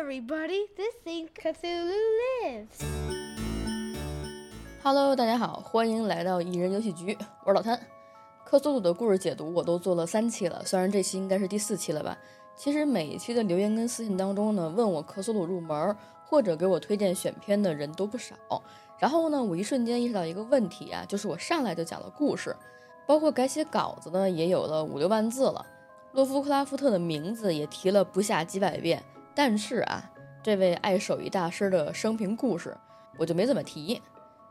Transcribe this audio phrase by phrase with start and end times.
[0.00, 0.64] everybody.
[0.78, 1.92] This is Cthulhu
[2.42, 2.82] Lives.
[4.82, 7.78] Hello，大家好，欢迎来到一人游戏局，我是老谭。
[8.46, 12.16] 克苏鲁的故事解读我都做了三期了，虽然这期应该是第四期了吧。
[12.56, 15.94] 其实每一期的留言跟私信当中呢，问我克苏鲁入门
[16.24, 18.34] 或者给我推荐选片的人都不少。
[18.98, 22.56] 然后呢，我一瞬间意识到一个问题啊，就是我上来就讲了故事，
[23.06, 25.66] 包括改写稿子呢，也有了五六万字了。
[26.12, 29.02] 洛夫克拉夫特的名字也提了不下几百遍，
[29.42, 30.04] 但是啊，
[30.42, 32.76] 这位爱手艺大师的生平故事
[33.16, 34.02] 我就没怎么提。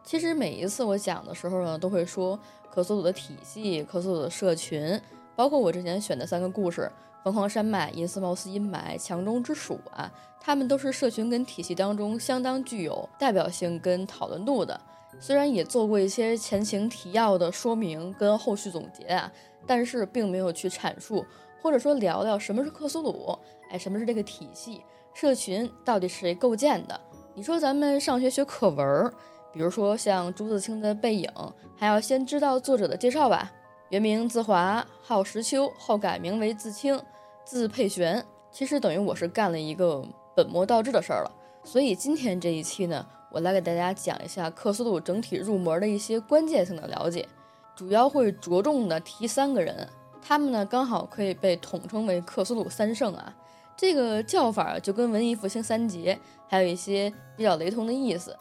[0.04, 2.40] 其实每一次我讲的时候呢，都会说
[2.72, 5.00] 克苏鲁的体系、克苏鲁的社群，
[5.36, 6.92] 包括我之前选的三个故事
[7.24, 14.82] 《疯狂山脉》《银丝茅斯阴霾》《强中之鼠》啊，他们都是社群跟体系当中相当具有代表性跟讨论度的。
[15.20, 19.32] 虽然也做过一些前情提要的说明跟后续总结啊，
[19.68, 21.24] 但是并没有去阐述。
[21.62, 23.38] 或者说聊聊什么是克苏鲁，
[23.70, 27.00] 哎，什么是这个体系社群到底是谁构建的？
[27.36, 29.12] 你说咱们上学学课文，
[29.52, 31.30] 比如说像朱自清的《背影》，
[31.76, 33.52] 还要先知道作者的介绍吧。
[33.90, 37.02] 原名自华，号实秋，后改名为自清，
[37.44, 38.24] 字佩玄。
[38.52, 40.04] 其实等于我是干了一个
[40.36, 41.32] 本末倒置的事儿了。
[41.64, 47.28] 所以今天这一期呢，我来给大家讲一下克苏鲁整体入门的一些关键性的了解，
[47.76, 49.88] 主要会着重的提三个人。
[50.22, 53.34] 他们呢，刚好可以被统称为克苏鲁三圣啊，
[53.76, 58.36] 这个叫法就跟文艺复兴三杰还有一些比较雷同的意思。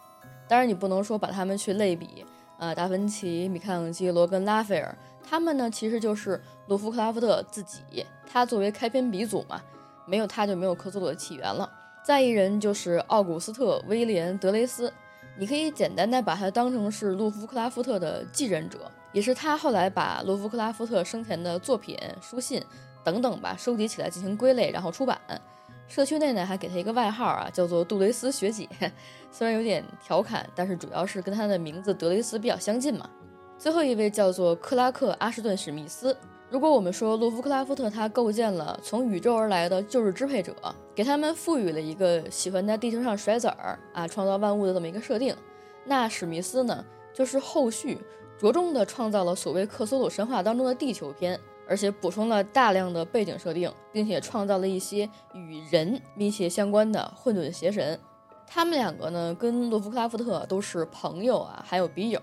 [0.49, 2.25] 当然，你不能说把他们去类比，
[2.59, 9.61] 呃，达芬奇、米开朗基罗跟拉斐尔，他们呢其实就是洛夫克拉夫特自己，他作为开篇鼻祖嘛，
[10.07, 11.71] 没有他就没有克苏鲁的起源了。
[12.03, 14.91] 再一人就是奥古斯特·威廉·德雷斯，
[15.39, 18.91] 你可以简单的把他当成是洛夫克拉夫特的继任者。
[19.13, 22.63] 也是他后来把洛夫克拉夫特生前的作品、书信
[23.03, 25.19] 等等吧收集起来进行归类，然后出版。
[25.87, 28.69] 社区内呢还给他一个外号啊，叫做杜蕾斯学姐，
[29.33, 33.09] 虽然有点调侃，但是主要是跟他的名字德雷斯比较相近嘛。
[33.57, 36.15] 最后一位叫做克拉克·阿什顿·史密斯。
[36.51, 40.55] 如果我们说洛夫克拉夫特他构建了从宇宙而来的旧日支配者，
[40.95, 45.35] 给他们赋予了一个喜欢在地球上甩子儿啊，创造万物的这么一个设定，
[45.85, 47.99] 那史密斯呢就是后续。
[48.39, 51.39] 着重的创造了所谓克苏鲁神话当中的地球篇，
[51.69, 57.99] 而且补充了大量的背景设定，并且创造了一些与人密切相关的混沌邪神。
[58.47, 62.21] 他们两个呢，跟洛夫克拉夫特都是朋友啊，还有笔友，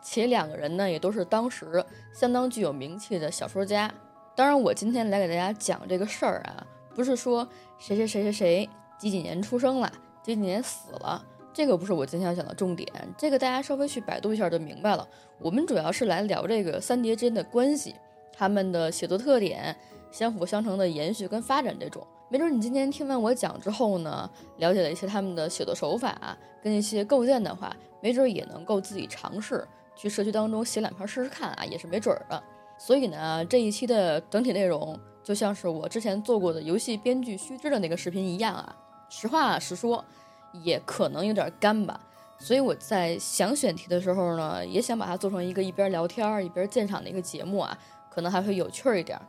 [0.00, 1.84] 且两个人呢也都是当时
[2.14, 3.92] 相当具有名气的小说家。
[4.36, 7.46] 当然，我今天来给大家讲这个事儿啊，不是说
[7.76, 11.22] 谁谁谁谁谁几几年出生了，几几年死了。
[11.52, 12.88] 这个不是我今天要讲的重点，
[13.18, 15.06] 这个大家稍微去百度一下就明白了。
[15.40, 17.94] 我们主要是来聊这个三叠之间的关系，
[18.32, 19.76] 他们的写作特点，
[20.12, 22.06] 相辅相成的延续跟发展这种。
[22.28, 29.66] 没准你今天听完我讲之后呢，了解了一些他们的写作手法跟一些构建的话，没准也能够自己尝试
[29.96, 32.40] 去社区当中写两篇试试看啊，也是没准的。
[32.78, 38.76] 所以呢，这一期的整体内容就像是我之前做过的游戏编剧须知的那个视频一样啊，
[39.08, 40.04] 实话实说。
[40.52, 41.98] 也可能有点干吧，
[42.38, 47.78] 所以我在想选题的时候呢，也想把它做成一个一边聊天一边鉴赏的一个节目啊，
[48.10, 49.20] 可能还会有趣一点。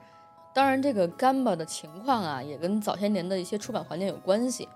[0.54, 4.68] 当然，这个干巴的情况啊，也跟早些年的一些出版环境有关系，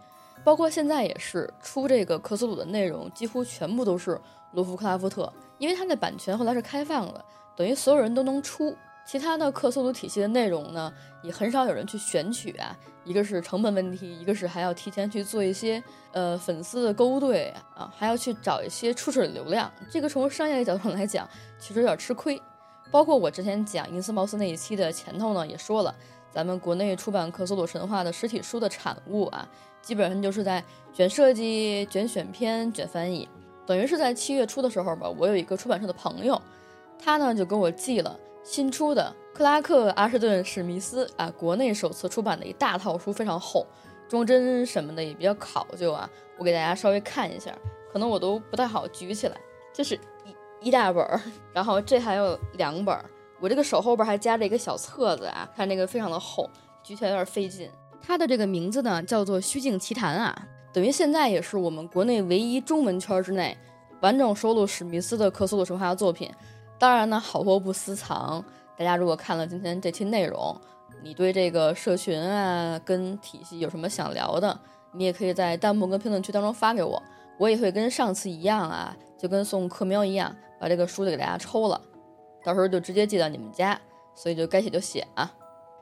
[0.43, 4.19] 包括现在也是出这个克苏鲁的内容，几乎全部都是
[4.51, 7.25] 罗夫克拉夫特，因为它的版权后来是开放了，
[7.57, 8.75] 等于所有人都能出。
[9.05, 12.75] 其他的克苏鲁体系的内容呢，也很少有人去选取啊。
[13.03, 19.71] 一个是成本问题，一个是还要提前去做一些呃粉丝的勾兑啊，还要去找一些初始的流量。
[19.91, 21.29] 这个从商业的角度上来讲，
[21.59, 22.41] 其实有点吃亏。
[22.89, 25.93] 包括我之前讲银丝茅斯那一期的前头呢，也说了，
[26.31, 29.47] 咱们国内出版克苏鲁神话的实体书的产物啊，
[29.83, 33.29] 基本上就是在卷设计、卷选片、卷翻译。
[33.67, 36.41] 等于是在七月初的时候吧，我有一个出版社的朋友，
[36.97, 38.19] 他呢就给我寄了。
[38.45, 43.65] 新出的克拉克·阿什顿·史密斯啊，国内首次出版的一大套书，非常厚，
[44.07, 46.07] 装帧什么的也比较考究啊。
[46.37, 47.51] 我给大家稍微看一下，
[47.91, 49.35] 可能我都不太好举起来。
[49.73, 49.95] 这是
[50.61, 51.19] 一一大本儿，
[51.51, 53.03] 然后这还有两本儿，
[53.41, 56.47] 我这个手后边还夹着一个小册子啊，看这个非常的厚，
[56.83, 57.67] 举起来有点费劲。
[57.99, 63.57] 它的这个名字呢叫做《虚境奇谈》啊，等于现在也是我们国内唯一中文圈之内
[64.01, 66.31] 完整收录史密斯的克苏鲁神话作品。
[66.77, 68.43] 当然呢，好货不私藏。
[68.77, 70.55] 大家如果看了今天这期内容，
[71.01, 74.59] 你对这个社群啊跟体系有什么想聊的，
[74.91, 77.01] 你也可以在弹幕跟评论区当中发给我，
[77.37, 81.79] 我也会跟上次一样啊，就跟送客喵一样，把这个书就给大家抽了，
[82.43, 83.79] 到时候就直接寄到你们家，
[84.13, 85.31] 所以就该写就写啊。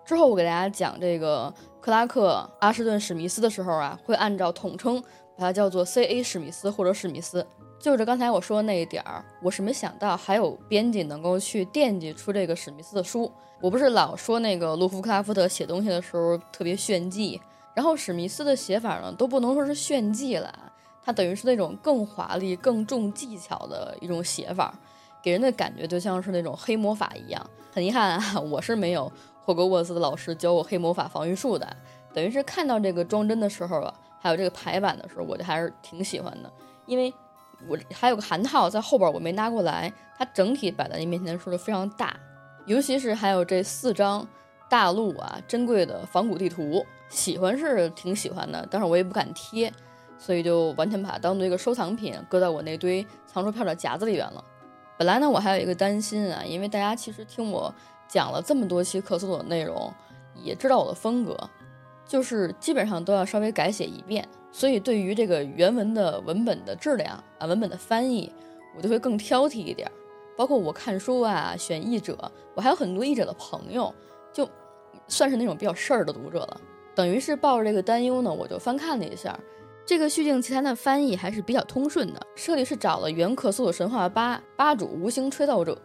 [0.05, 1.51] 之后我给大家讲这个
[1.81, 5.01] 克拉克阿什顿史密斯的时候啊，会按照统称
[5.35, 6.21] 把它叫做 C.A.
[6.21, 7.43] 史密斯或者史密斯。
[7.83, 13.29] 就着刚才我说的那一点儿，我是没想到还有编辑能够去惦记出这个史密斯的书。
[13.59, 17.41] 我不是老说那个洛夫克拉夫特写东西的时候特别炫技，
[17.73, 20.71] 然后史密斯的写法呢都不能说是炫技了，
[21.03, 24.73] 他等于是那种更华丽、更重技巧的一种写法，
[25.21, 27.49] 给人的感觉就像是那种黑魔法一样。
[27.69, 29.11] 很遗憾啊， 我是没有
[29.43, 31.67] 霍格沃茨的老师教我黑魔法防御术的，
[32.13, 36.49] 等于是看到这个装帧的时候啊，还有这个排版的时候，我就还是挺喜欢的，
[36.85, 37.13] 因为。
[37.67, 39.91] 我还有个韩套在后边，我没拿过来。
[40.17, 42.15] 它整体摆在你面前的时候非常大，
[42.65, 44.25] 尤其是还有这四张
[44.69, 49.73] 大陆啊珍贵的仿古地图，喜欢是挺喜欢的，但是我也不敢贴，
[50.17, 54.43] 所以就完全把它当做一个收藏品，搁在我那堆藏书票的夹子里边了。
[54.97, 57.73] 本来呢，我还有一个担心啊，因为大家其实听我
[58.07, 59.91] 讲了这么多期克苏鲁的内容，
[60.35, 61.35] 也知道我的风格，
[62.05, 64.27] 就是基本上都要稍微改写一遍。
[64.51, 68.31] 所以，对于这个原文的文本的质量啊，文本的翻译，
[68.77, 69.89] 我就会更挑剔一点。
[70.37, 72.17] 包括我看书啊，选译者，
[72.53, 73.93] 我还有很多译者的朋友，
[74.31, 74.47] 就
[75.07, 76.61] 算是那种比较事儿的读者了。
[76.95, 79.39] 等于是抱着这个担忧呢，我就翻看了一下
[79.85, 82.21] 这个《续境奇谭》的翻译，还是比较通顺的。
[82.35, 85.75] 这里是找了原克苏鲁神话八八主无形吹奏者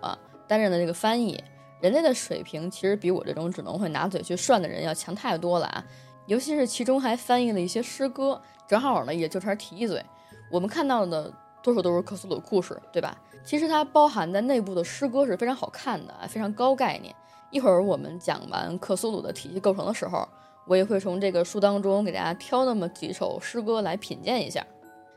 [0.47, 1.43] 担任的这个翻译，
[1.81, 5.85] 人家的水平其实比我这种只能会拿嘴去涮的人要强太多了啊。
[6.29, 10.05] 尤其是其中还翻译了一些诗歌，正好呢，也就差提一嘴。
[10.51, 11.33] 我们看到的
[11.63, 13.17] 多数都是克苏鲁故事，对吧？
[13.47, 17.15] 其实它包含在内部的诗歌是非常好看的，非常高概念。
[17.51, 20.29] 一会儿我们讲完克苏鲁的体系构成的时候，
[20.67, 24.63] 我也会从这个书当中给大家挑那么几首诗歌来品鉴一下。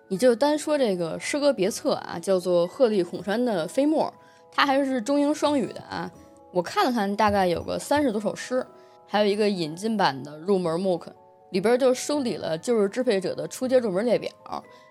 [0.08, 4.14] 你就单说这个诗歌别册啊，叫做鹤立孔山的飞沫，
[4.50, 6.10] 它还是中英双语的啊。
[6.54, 8.66] 我看了看，大概有个三十多首诗。
[9.12, 11.08] 还有一个引进版的入门 MOOC，
[11.50, 14.32] 里边就梳理了旧日支配者的初阶入门列表，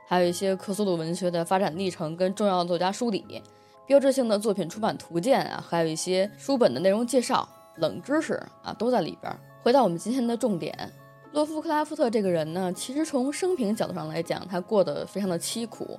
[0.06, 3.42] 还有一些克苏鲁文学的发展历程跟重要作家梳理，
[3.86, 9.34] 标志性的作品出版图鉴啊，还有一些书本的内容介绍、冷知识啊，都在里边。
[9.62, 10.92] 回到我们今天的重点，
[11.32, 15.98] 洛夫克拉夫特这个人呢，其实从生平角度上来讲，他过得非常的凄苦，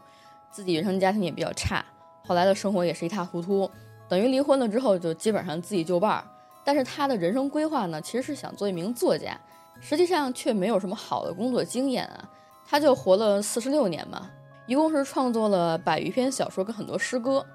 [0.51, 1.83] 自己原生家庭也比较差，
[2.27, 3.67] 后来的生活也是一塌糊涂，
[4.07, 6.23] 等于离婚了之后就基本上自己就伴儿。
[6.63, 9.39] 但是他的人生规划呢，其实是想做一名作家，
[9.79, 12.29] 实际上却没有什么好的工作经验啊。
[12.67, 14.29] 他就活了四十六年嘛，
[14.65, 17.45] 一共是创作了百余篇小说跟很多诗歌。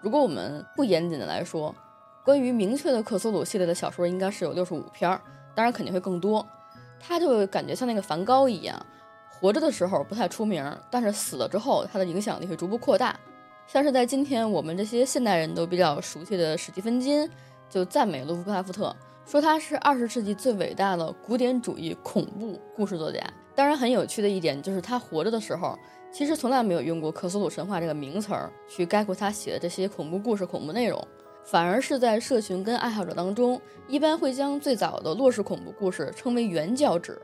[0.00, 1.74] 如果我们不严谨的来说，
[2.24, 5.10] 关于明确的克苏鲁系列的小说应该是有六十五篇，
[5.54, 6.46] 当然肯定会更多。
[6.98, 8.80] 他就感觉像那个梵高一样，
[9.28, 13.18] 活着的时候不太出名，但是死了之后，他的影响力会逐步扩大。
[13.66, 17.28] 像是在今天我们这些现代人都比较熟悉的史蒂芬金。
[17.72, 23.18] 就赞美洛夫克拉夫特，说他是二十世纪最伟大的古典主义恐怖故事作家。
[23.54, 25.74] 当然，很有趣的一点就是他活着的时候，
[26.12, 31.02] 其实从来没有用过克苏鲁神话这个名词儿去概括他写的这些恐怖故事、恐怖内容，
[31.46, 33.58] 反而是在社群跟爱好者当中，
[33.88, 37.18] 一般会将最早的洛氏恐怖故事称为原教旨，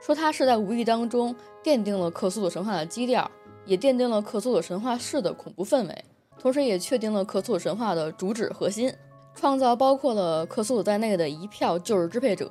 [0.00, 3.30] 说他是在无意当中奠定了克苏鲁神话的基调，
[3.66, 6.04] 也奠定了克苏鲁神话式的恐怖氛围，
[6.38, 8.90] 同时也确定了克苏鲁神话的主旨核心。
[9.34, 12.50] 创造包括了克苏鲁在内的一票旧日支配者，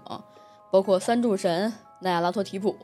[0.71, 2.75] 包括三柱神、奈亚拉托提普、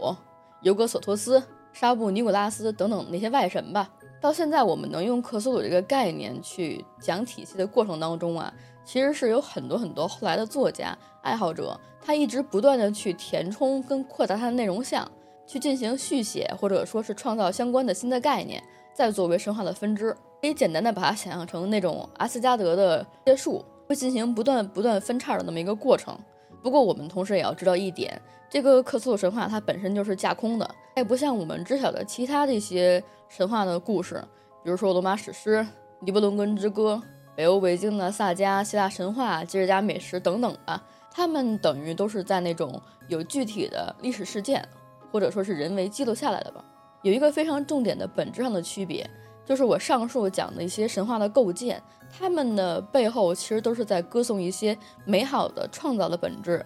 [0.62, 3.90] 尤格索托斯、沙布尼古拉斯等等那些外神吧。
[4.20, 8.52] 到现在，我们能用克苏鲁这个概念去讲体系的过程当中啊，
[8.84, 15.10] 其实是有很多很多后来的作家爱好者，他一直不断的去填充跟扩大它的内容项，
[15.46, 20.16] 去进行续写或者说是创造相关的新的概念，再作为神话的分支。
[20.42, 23.64] 可以简单的把它想象成那种阿斯加德的结束。
[23.88, 26.18] 会进行不断不断分叉的那么一个过程。
[26.62, 34.22] 不过我们同时也要知道一点，这个克苏鲁神话它本身就是架空的，它也不像我们知晓的其他的一些神话的故事，
[34.64, 35.66] 比如说罗马史诗、
[36.02, 37.02] 尼伯龙根之歌、
[37.36, 40.84] 北欧维京的萨迦、希腊神话、吉尔加美什等等吧。
[41.12, 44.68] 他们等于都是在那种有具体的历史事件，
[45.12, 46.64] 或者说是人为记录下来的吧。
[47.04, 49.10] 有一个非常重点的本质上的区别，
[49.46, 51.82] 就是我上述讲的一些神话的构建。
[52.10, 56.66] 他们的背后其实都是在歌颂一些美好的创造的本质，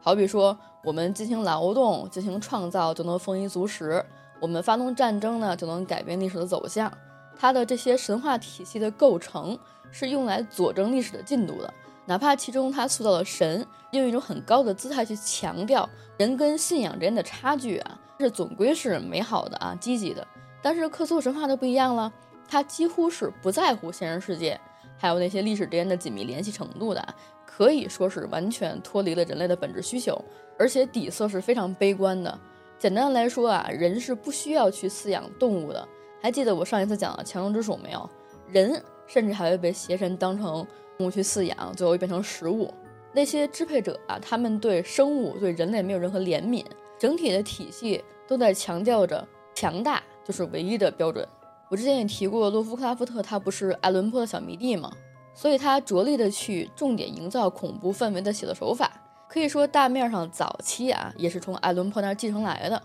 [0.00, 4.04] 好比说我们进行劳动、进行创造就能丰衣足食，
[4.40, 6.92] 我们发动战争呢就能改变历史的走向。
[7.38, 9.58] 它的这些神话体系的构成
[9.90, 11.72] 是用来佐证历史的进度的，
[12.04, 20.26] 哪怕其中它塑造了神，用一种很高的姿态去强调人跟信仰之间的差距啊，是总归是美好的啊、积极的。
[20.60, 22.12] 但是克苏鲁神话就不一样了，
[22.46, 24.60] 它几乎是不在乎现实世界。
[25.00, 27.02] 还有那些历史之间的紧密联系程度的，
[27.46, 30.22] 可以说是完全脱离了人类的本质需求，
[30.58, 32.38] 而且底色是非常悲观的。
[32.78, 35.88] 简单来说啊，人是不需要去饲养动物的。
[36.22, 38.08] 还记得我上一次讲的强龙之鼠没有？
[38.48, 40.66] 人甚至还会被邪神当成
[40.98, 42.70] 动物去饲养，最后变成食物。
[43.12, 46.62] 那些支配者啊，他们对生物、对人类没有任何怜悯，
[46.98, 51.26] 整体的体系都在强调着强大就是唯一的标准。
[51.70, 54.92] 我之前也提过，洛夫克拉夫特他不是爱伦坡的小迷弟吗？
[55.32, 58.90] 所以他着力的去重点营造恐怖氛围的写作手法。
[59.28, 62.82] 可以说，大面上早期啊，也是从爱伦坡那儿继承来的。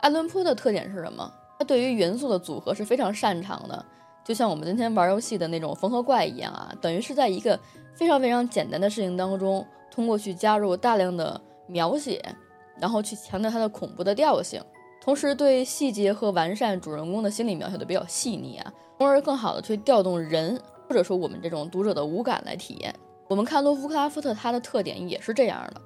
[0.00, 1.32] 爱伦坡的特点是什么？
[1.58, 3.82] 他对于元素的组合是非常擅长的，
[4.22, 7.58] 就像我们今天玩游戏的那种缝合怪一样啊，等于是在一个
[7.94, 12.22] 非常非常简单的事情当中，通过去加入大量的描写，
[12.78, 14.62] 然后去强调它的恐怖的调性，
[15.04, 20.58] 同时对细节和完善主人公的心理描写的比较细腻啊，从而更好的去调动人
[20.88, 22.94] 或者说我们这种读者的五感来体验。
[23.28, 25.80] 我们看洛夫克拉夫特，他的特点也是这样的。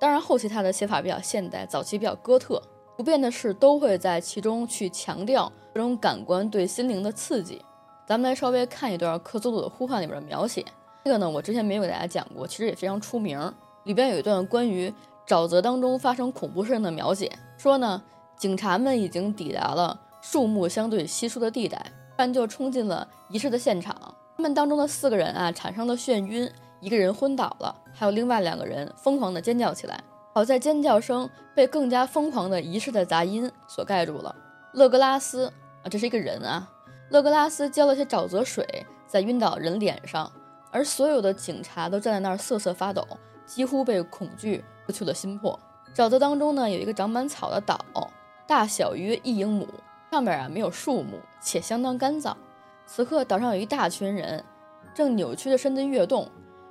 [0.00, 2.60] 当然，后期他的写法比较现代，早期比较哥特。
[2.96, 7.62] 不变的是，都会在其中去强调这种感官对心灵的刺激。
[8.04, 10.64] 咱们来稍微看一段《克苏鲁的呼唤》里边的描写。
[11.04, 13.40] 这个呢，我之前没有给大家讲过，其实也非常出名。
[13.84, 14.92] 里边有一段关于
[15.24, 18.02] 沼泽当中发生恐怖事情的描写，说呢，
[18.36, 23.94] 警察们已经抵达了树木相对稀疏的地带，突然就冲进了仪式的现场。
[24.36, 26.50] 他们当中的四个人啊，产生了眩晕。
[26.80, 29.98] 一个人昏倒了，还有另外两个人疯狂地尖叫起来。
[30.34, 34.36] 好在尖叫声被更加疯狂的仪式的杂音所盖住了。
[34.74, 35.46] 勒格拉斯
[35.82, 36.70] 啊，这是一个人啊。
[37.08, 40.30] 勒格拉斯浇了些沼泽水在晕倒人脸上，
[40.70, 43.02] 而所有的警察都站在那儿瑟瑟发抖，
[43.46, 45.58] 几乎被恐惧失去了心魄。
[45.94, 47.80] 沼泽当中呢，有一个长满草的岛，
[48.46, 49.66] 大小约一英亩，
[50.10, 52.34] 上面啊没有树木，且相当干燥。
[52.86, 54.44] 此刻岛上有一大群人，
[54.94, 56.28] 正扭曲着身子跃动。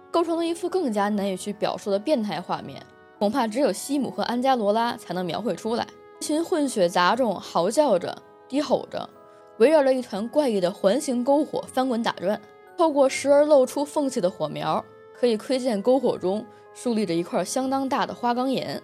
[0.09, 2.81] 构成了一幅更加难以去表述的变态画面，
[3.19, 5.85] 恐怕只有西姆和安加罗拉才能描绘出来。
[6.21, 8.17] 一群混血杂种嚎叫着、
[8.47, 9.09] 低吼着，
[9.57, 12.41] 围绕着一团怪异的环形篝火翻滚打转。
[12.77, 18.81] 透过时而露出缝隙的火苗，可以窥见篝火中竖立着一块相当大的花岗岩，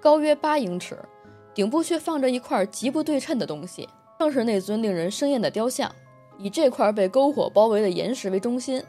[0.00, 0.98] 高约八英尺，
[1.54, 5.90] 顶部却放着一块极不对称的东西，正是那尊令人生厌的雕像。
[6.36, 8.82] 以这块被篝火包围的岩石为中心。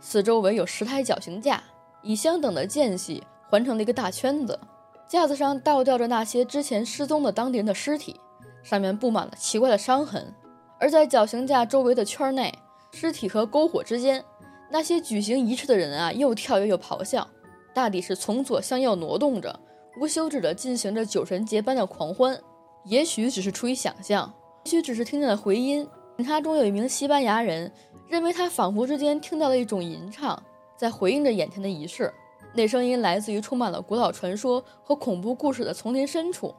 [0.00, 1.62] 四周围有十台绞刑架，
[2.02, 4.58] 以相等的间隙环成了一个大圈子。
[5.06, 8.18] 架子上倒吊着那些之前失踪的当地人的尸体，
[8.62, 10.34] 上面布满了奇怪的伤痕。
[10.78, 12.52] 而在绞刑架周围的圈内，
[12.92, 14.24] 尸体和篝火之间，
[14.70, 17.28] 那些举行仪式的人啊，又跳跃又咆哮，
[17.74, 19.60] 大抵是从左向右挪动着，
[19.96, 22.38] 无休止地进行着酒神节般的狂欢。
[22.84, 24.32] 也许只是出于想象，
[24.64, 25.88] 也许只是听见了回音。
[26.16, 27.72] 警察中有一名西班牙人。
[28.08, 30.40] 认为他仿佛之间听到了一种吟唱，
[30.76, 32.12] 在回应着眼前的仪式。
[32.52, 36.54] 那声音来自于充满了古老传说和恐怖故事的丛林深处，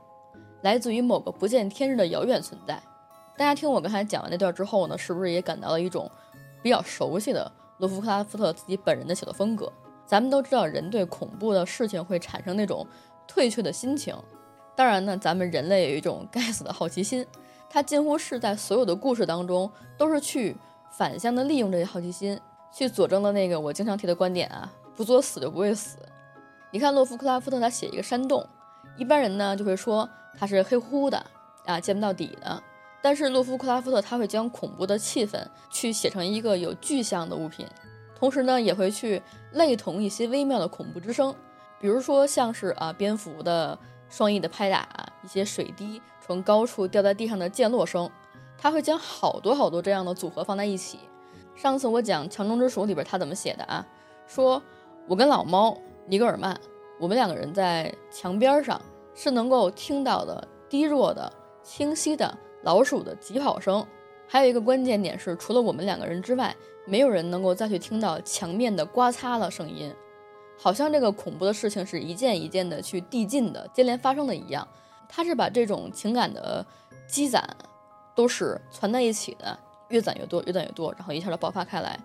[0.61, 2.73] 来自于某个不见天日的遥远存在。
[3.37, 6.11] 大家听我刚才讲完那段之后呢，是不是也感到了一种
[6.61, 9.71] 比较熟悉的洛夫克拉夫特自己本人的写作风格？
[10.05, 12.85] 咱们都知道，人对恐怖的事情会产生那种
[13.27, 14.15] 退却的心情。
[14.75, 17.25] 当然呢，咱们人类有一种该死的好奇心，
[17.69, 20.55] 它近乎是在所有的故事当中都是去。
[20.89, 22.39] 反向的利用这些好奇心，
[22.73, 25.97] 去佐证了那个我经常提的观点啊，不作死就不会死。
[26.71, 28.43] 你看洛夫克拉夫特他写一个山洞，
[28.97, 31.23] 一般人呢就会说它是黑乎乎的
[31.65, 32.63] 啊，见不到底的。
[32.99, 37.67] 但是洛夫克拉夫特他会将恐怖的气氛去写成一个有具象的物品，
[38.15, 41.35] 同时呢也会去类同一些微妙的恐怖之声，
[41.79, 43.77] 比如说像是啊蝙蝠的
[44.09, 44.87] 双翼的拍打，
[45.23, 48.09] 一些水滴从高处掉在地上的溅落声。
[48.57, 50.99] 他会将好多好多这样的组合放在一起。
[51.55, 53.85] 上次我讲《强中之鼠》里边他怎么写的啊？
[54.25, 54.61] 说
[55.07, 56.59] 我跟老猫尼格尔曼，
[56.99, 58.81] 我们两个人在墙边上
[59.13, 61.31] 是能够听到的低弱的、
[61.61, 63.85] 清晰的老鼠的疾跑声。
[64.27, 66.55] 还有一个关键点是，除了我们两个人之外，
[66.85, 69.93] 没有人能够再去听到墙面的刮擦的声音，
[70.57, 74.67] 好像这个恐怖的事情是一件一件的去递进的、接连发生的一样。
[75.07, 76.65] 他是把这种情感的
[77.07, 77.47] 积攒。
[78.17, 79.55] 都是攒在一起的，
[79.89, 81.99] 越攒越多，越攒越多，然后一下就爆发开来。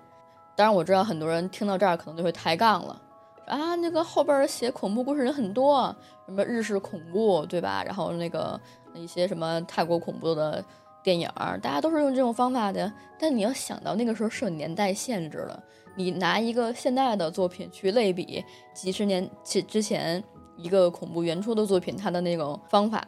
[0.54, 3.00] 当然，我知道很多人听到这儿可能就会抬杠了，
[3.46, 7.82] 啊，那个后边写恐怖故事人很多，什么日式恐怖，对吧？
[7.82, 8.60] 然后那个
[8.92, 10.62] 一些什么泰国恐怖的
[11.02, 12.92] 电影儿，大家都是用这种方法的。
[13.18, 15.62] 但你要想到那个时候是有年代限制的，
[15.94, 18.44] 你拿一个现代的作品去类比
[18.74, 20.22] 几十年之之前
[20.56, 23.06] 一个恐怖原初的作品，它的那种方法，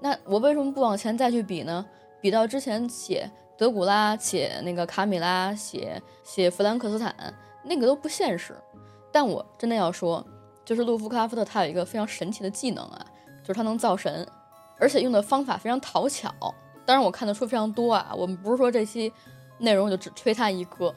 [0.00, 1.84] 那我为什么不往前再去比呢？
[2.20, 7.14] 比到之前写德古拉写那个卡米拉，写写弗兰克斯坦，
[7.64, 8.56] 那个都不现实。
[9.10, 10.24] 但我真的要说，
[10.64, 13.06] 就是洛夫克拉夫特他有一个非常神奇的技能啊，
[13.42, 14.26] 就是他能造神，
[14.78, 16.32] 而且用的方法非常讨巧。
[16.92, 19.10] 当然我看的书非常多啊，我们不是说这期
[19.56, 20.94] 内容就只吹他一个，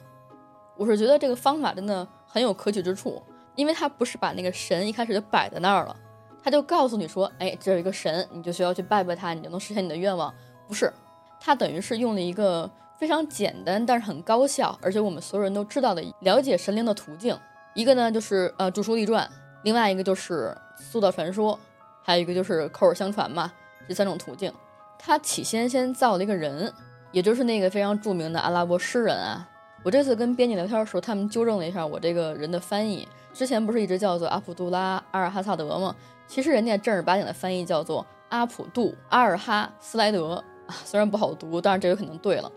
[0.76, 3.22] 我是觉得这个方法真的很有可取之处，
[3.54, 5.96] 因为他不是把那个神一开始就摆在那儿了。
[6.44, 10.30] 他就告诉你说，哎，这有一个神，你就需要去拜拜他，你就能实现你的愿望。
[10.68, 10.92] 不是，
[11.40, 17.34] 他等于是用了一个非常简单，但是很高效，而且我们所有人都知道的了解神灵的途径。
[17.72, 19.26] 一个呢就是呃著书立传，
[19.62, 21.58] 另外一个就是塑造传说，
[22.02, 23.50] 还有一个就是口耳相传嘛。
[23.88, 24.52] 这三种途径，
[24.98, 26.72] 他起先先造了一个人，
[27.12, 29.48] 也就是那个非常著名的阿拉伯诗人啊。
[29.82, 35.94] 我这次跟编辑聊天的时候，他们纠正了一下我这个人的翻译，之前不是一直叫做阿卜杜拉·阿尔哈萨德吗？
[36.26, 42.50] 其实人家正儿八经的翻译叫做阿普杜阿尔哈斯莱德啊，虽然不好读，但是这个肯定对了。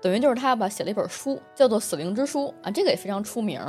[0.00, 3.60] 等于就是他吧写了一本书，叫做《死灵之书》啊，这个也非常出名，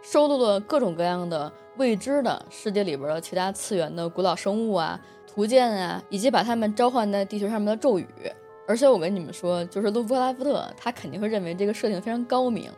[0.00, 5.00] 收录了各种各样的未知的世界里边的其他次元的古老生物啊、
[5.34, 8.06] 图鉴啊，以及把他们召唤在地球上面的咒语。
[8.66, 12.70] 而且我跟你们说，就是卢布拉夫特他肯定会认为这个设定非常高明。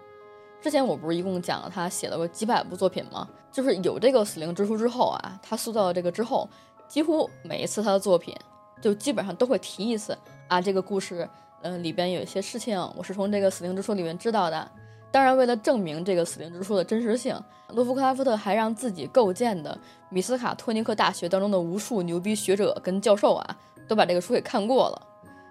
[0.61, 3.29] 之前我不是一共讲了他写了过几百部作品吗？
[3.53, 6.49] 就是有这个死灵之书之后啊，他塑造了这个之后，
[6.89, 8.35] 几乎每一次他的作品
[8.81, 10.17] 就基本上都会提一次
[10.49, 11.29] 啊，这个故事，
[11.63, 14.69] 嗯，里边有一些事情我是从这个死灵之书里面知道的。
[15.17, 17.35] 当然，为了证明这个死灵之书的真实性，
[17.71, 19.79] 洛夫克拉夫特还让自己构建的
[20.11, 23.57] 米斯卡托尼克大学当中的无数牛逼学者跟教授啊，
[23.89, 25.01] 都把这个书给看过了，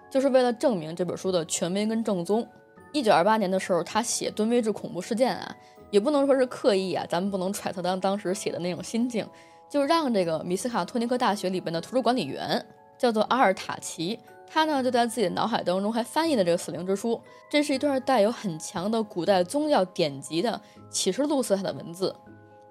[0.08, 2.46] 就是为了证明这本书的权威跟正宗。
[2.92, 5.56] 一九二八年的时候，他写敦威治恐怖事件啊，
[5.90, 9.26] 也不能说是刻意啊，咱们不能揣测当当时写的那种心境，
[9.68, 12.64] 就让这个米斯卡托尼克大学里边的图书管理员
[12.96, 14.16] 叫做阿尔塔奇，
[14.48, 22.14] 他呢就在自己的脑海当中还翻译了这个死灵之书，这是一段带有很强的古代宗教典籍的启示录色彩的文字，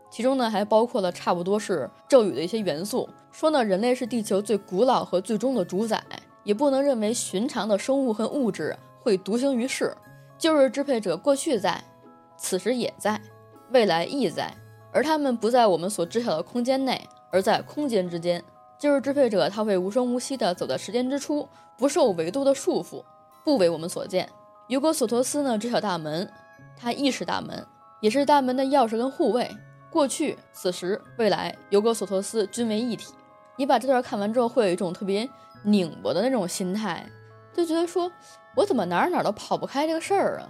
[0.10, 6.04] 其中呢还包括了差不多是咒语的一些元素，说呢人类是地球最古老和最终的主宰，
[6.44, 9.96] 也不能认为寻常的生物和物质会独行于世。
[10.38, 11.84] 旧日支配者过去在，
[12.38, 13.22] 此时也在，
[13.72, 14.54] 未来亦在，
[14.92, 18.44] 而他们不在我们所知晓的空间内，而在空间之间。
[18.78, 23.04] 旧日支配者他会无声无息地走在时间之初，不受维度的束缚，
[23.44, 24.30] 不为我们所见。
[24.68, 26.32] 尤格索托斯呢知晓大门，
[26.76, 27.66] 他亦是大门，
[28.02, 29.50] 也是大门的钥匙跟护卫。
[29.90, 33.14] 过去、此时、未来，尤格索托斯均为一体。
[33.56, 35.30] 你把这段看完之后，会有一种特别
[35.64, 37.06] 拧巴的那种心态，
[37.54, 38.12] 就觉得说。
[38.56, 40.48] 我怎么哪儿哪儿都跑不开这个事儿啊！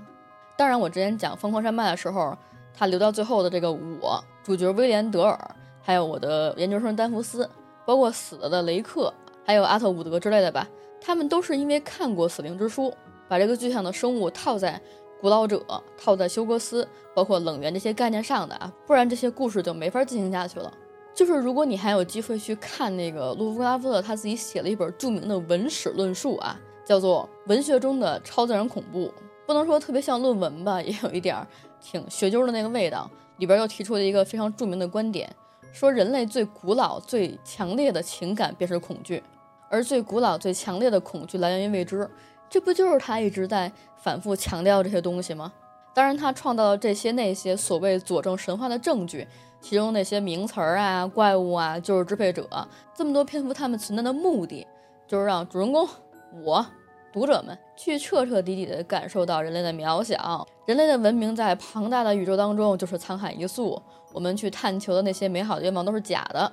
[0.55, 2.37] 当然，我之前讲《疯狂山脉》的时候，
[2.71, 7.49] 他留到最后的这个我主角威廉·德尔，还有我的研究生丹弗斯，
[7.83, 9.11] 包括死了的雷克，
[9.43, 10.67] 还有阿特伍德之类的吧，
[11.05, 12.89] 他们都是因为看过《死灵之书》，
[13.27, 14.81] 把这个具象的生物套在
[15.21, 15.63] 古老者、
[15.95, 20.73] 套在休格斯，包括冷源这些概念上的啊，不然这些故事就没法进行下去了。
[21.13, 26.59] 就是如果你还有机会去看那个卢夫拉夫特他自己写了一本著名的文史论述啊。
[26.83, 29.11] 叫做文学中的超自然恐怖，
[29.47, 31.47] 不能说特别像论文吧，也有一点儿
[31.81, 33.09] 挺学究的那个味道。
[33.37, 35.27] 里边又提出了一个非常著名的观点，
[35.73, 39.23] 说人类最古老、最强烈的情感便是恐惧，
[39.69, 42.09] 而最古老、最强烈的恐惧来源于未知。
[42.49, 45.51] 这不就是他一直在反复强调这些东西吗？
[45.93, 49.27] 当然，他创造了这些那些所谓佐证神话的证据，
[49.61, 52.47] 其中那些名词儿啊、怪物啊、就是支配者，
[52.93, 54.67] 这么多篇幅，他们存在的目的
[55.07, 55.87] 就是让主人公。
[56.43, 56.65] 我，
[57.13, 63.81] 读者们去彻彻底底地感受到人类的渺小，人类的文明在庞大的宇宙当中就是沧海一粟。
[64.11, 66.51] 我们去探求的那些美好的愿望都是假的。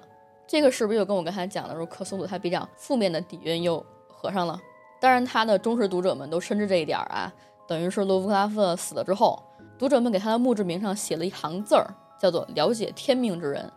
[0.52, 4.60] 这个是不是又跟我刚才讲的，说克苏鲁他比较负面的底蕴又合上了？
[5.00, 7.32] 当然，他的忠实读者们都深知这一点啊。
[7.66, 9.42] 等于是洛夫克拉夫特死了之后，
[9.78, 11.86] 读者们给他的墓志铭上写了一行字儿，
[12.20, 13.72] 叫做“了解天命之人”。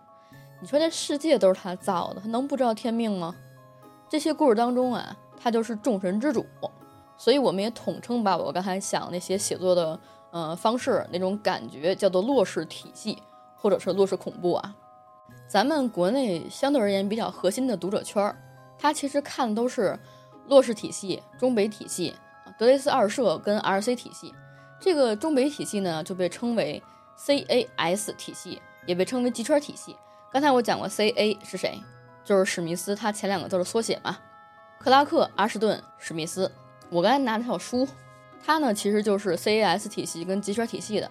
[0.60, 3.34] 你说这世界都是他造的，他能不知道天命吗？
[4.10, 5.16] 这些故事当中啊。
[5.42, 6.46] 他就是众神之主，
[7.16, 9.98] 所以我们也统称把我刚才想那些写作的
[10.32, 13.22] 呃方式那种感觉叫做洛氏体系，
[13.56, 14.76] 或者是洛氏恐怖啊。
[15.48, 18.36] 咱们国内相对而言比较核心的读者圈儿，
[18.78, 19.98] 他其实看的都是
[20.48, 22.14] 洛氏体系、中北体系、
[22.58, 24.34] 德雷斯二社跟 R.C 体系。
[24.80, 26.82] 这个中北体系呢就被称为
[27.16, 29.96] C.A.S 体系，也被称为极圈体系。
[30.32, 31.82] 刚才我讲过 C.A 是谁，
[32.24, 34.18] 就是史密斯他前两个字的缩写嘛。
[34.80, 36.52] 克拉克·阿什顿·史密斯，
[36.90, 37.88] 我刚才拿那套书，
[38.44, 41.10] 他呢其实就是 CAS 体系跟极圈体系的。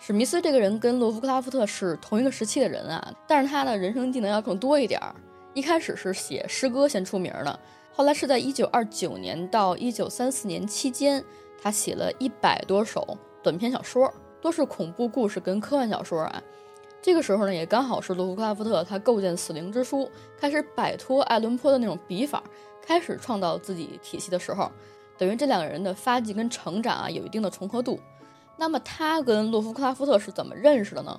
[0.00, 5.14] 史密斯这个人跟罗夫克拉夫特是同一个时期的人啊，但是他的人生技能要更多一点儿。
[5.54, 7.58] 一开始是写诗歌先出名的，
[7.92, 11.22] 后来是在1929年到1934年期间，
[11.60, 16.42] 他写了一百多首短篇小说，多是恐怖故事跟科幻小说啊。
[17.02, 20.08] 这个时候呢，也刚好是洛夫克拉夫特他构建死灵之书，
[20.38, 22.42] 开始摆脱爱伦坡的那种笔法，
[22.80, 24.70] 开始创造自己体系的时候，
[25.16, 27.98] 等于这两个人的发迹跟成长啊有一定的重合度。
[28.58, 31.18] 那么他跟洛夫克拉夫特是怎么认识的呢？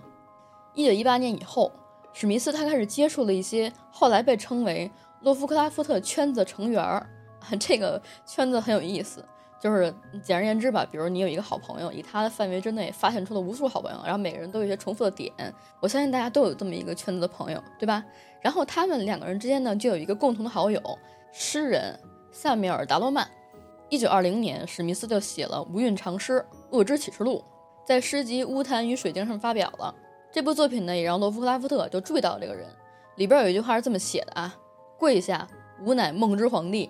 [0.73, 1.71] 一九一八年以后，
[2.13, 7.10] 史密斯他开始接触了一些后来被称为洛夫克拉夫特圈子成员儿，
[7.60, 9.23] 这个圈子很有意思。
[9.62, 15.34] 就是简而言之吧，比如你有一个好朋友，以他的范围之内发现出了无数好朋友，然后每个人都有一些重复的点。
[15.82, 18.02] 我相信大家都有这么一个圈子的朋友，对吧？
[18.41, 20.82] 然后他们两个人之间呢，就有一个共同的好友，
[21.34, 21.99] 诗人
[22.32, 23.30] 萨米尔·达罗曼。
[23.89, 26.34] 一九二零年，史密斯就写了《无韵长诗·
[26.72, 27.44] 恶之启示录》，
[27.88, 29.94] 在诗集《乌檀与水晶》上发表了。
[30.32, 32.68] 这部作品呢，也让洛夫克拉夫特就注意到了这个人。
[33.16, 34.56] 里边有一句话是这么写的啊
[34.98, 35.48] ：“跪下，
[35.84, 36.90] 吾乃梦之皇帝。”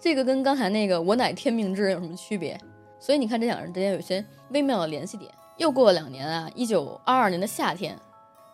[0.00, 2.58] 这个跟刚才那个“我乃天命之人”有什么区别？
[2.98, 5.30] 所以你看这两人之间有些微妙的联系点。
[5.56, 7.98] 又过了两年啊，一九二二年的夏天，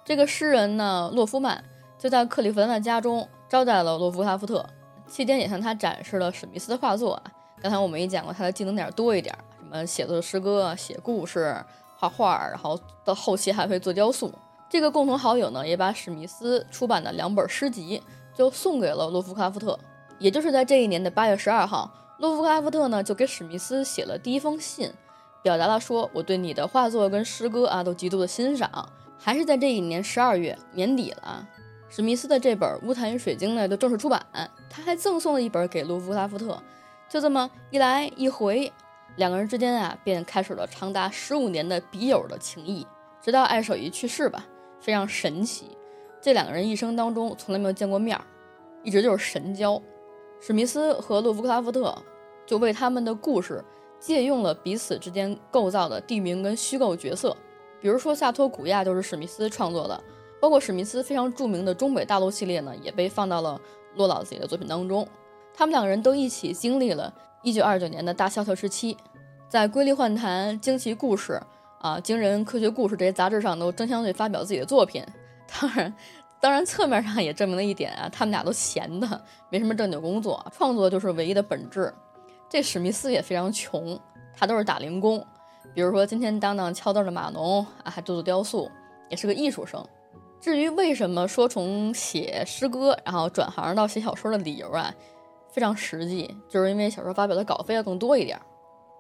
[0.05, 1.63] 这个诗人呢，洛夫曼
[1.99, 4.65] 就在克利夫兰的家中招待了洛夫克拉夫特，
[5.07, 7.23] 期间也向他展示了史密斯的画作啊。
[7.63, 11.57] 刚才我们也讲过，他的技能点多一点，什么写作诗歌、写故事、
[11.97, 14.31] 画画，然后到后期还会做雕塑。
[14.69, 18.03] 这个共同好友呢，也把史密斯出版的两本诗集
[18.35, 19.79] 就送给了洛夫克拉夫特。
[20.19, 24.93] 也就是在这一年的八月十二号，洛夫克拉夫特呢就给史密斯写了第一封信，
[25.43, 28.87] 表达了说我对你的画作跟诗歌啊都极度的欣赏。
[29.19, 31.49] 还是在这一年十二月年底了，
[31.89, 34.27] 史密斯的这本《乌檀与水晶》呢就正式出版，
[34.69, 36.63] 他还赠送了一本给洛夫克拉夫特。
[37.09, 38.73] 就这么一来一回，
[39.17, 42.87] 两个人之间啊便开始了长达十五年的笔友的情谊，
[43.21, 44.45] 直到艾手一去世吧，
[44.81, 45.77] 非常神奇。
[46.21, 48.19] 这两个人一生当中从来没有见过面，
[48.83, 49.81] 一直就是神交。
[50.41, 51.97] 史密斯和洛夫克拉夫特
[52.45, 53.65] 就为他们的故事
[54.01, 57.37] 借用了彼此之间构造的地名跟虚构角色，
[57.81, 60.03] 比如说萨托古亚就是史密斯创作的，
[60.41, 63.61] 包括史密斯非常著名的中北大陆系列呢，也被放到了
[63.95, 65.07] 洛老自己的作品当中。
[65.55, 68.97] 他们两个人都一起经历了1929年的大萧条时期，
[69.49, 71.41] 在《瑰丽幻谈》《惊奇故事》
[71.87, 75.05] 啊《惊人科学故事》这些杂志上都争相对发表自己的作品，
[75.61, 75.95] 当然。
[76.41, 81.91] 当然，侧面上也证明了一点啊，他们俩都闲的，没什么正经工作，创作就是唯一的本质。
[82.51, 83.99] 这史密斯也非常穷，
[84.37, 85.27] 他都是打零工，
[85.73, 88.71] 比如说今天当当敲灯的码农啊，还做做雕塑，
[89.09, 89.83] 也是个艺术生。
[90.39, 94.95] 至于为什么说从写诗歌然后转行到写小说的理由啊，
[95.55, 98.37] 非常实际，就是因为小说发表的稿费要更多一点。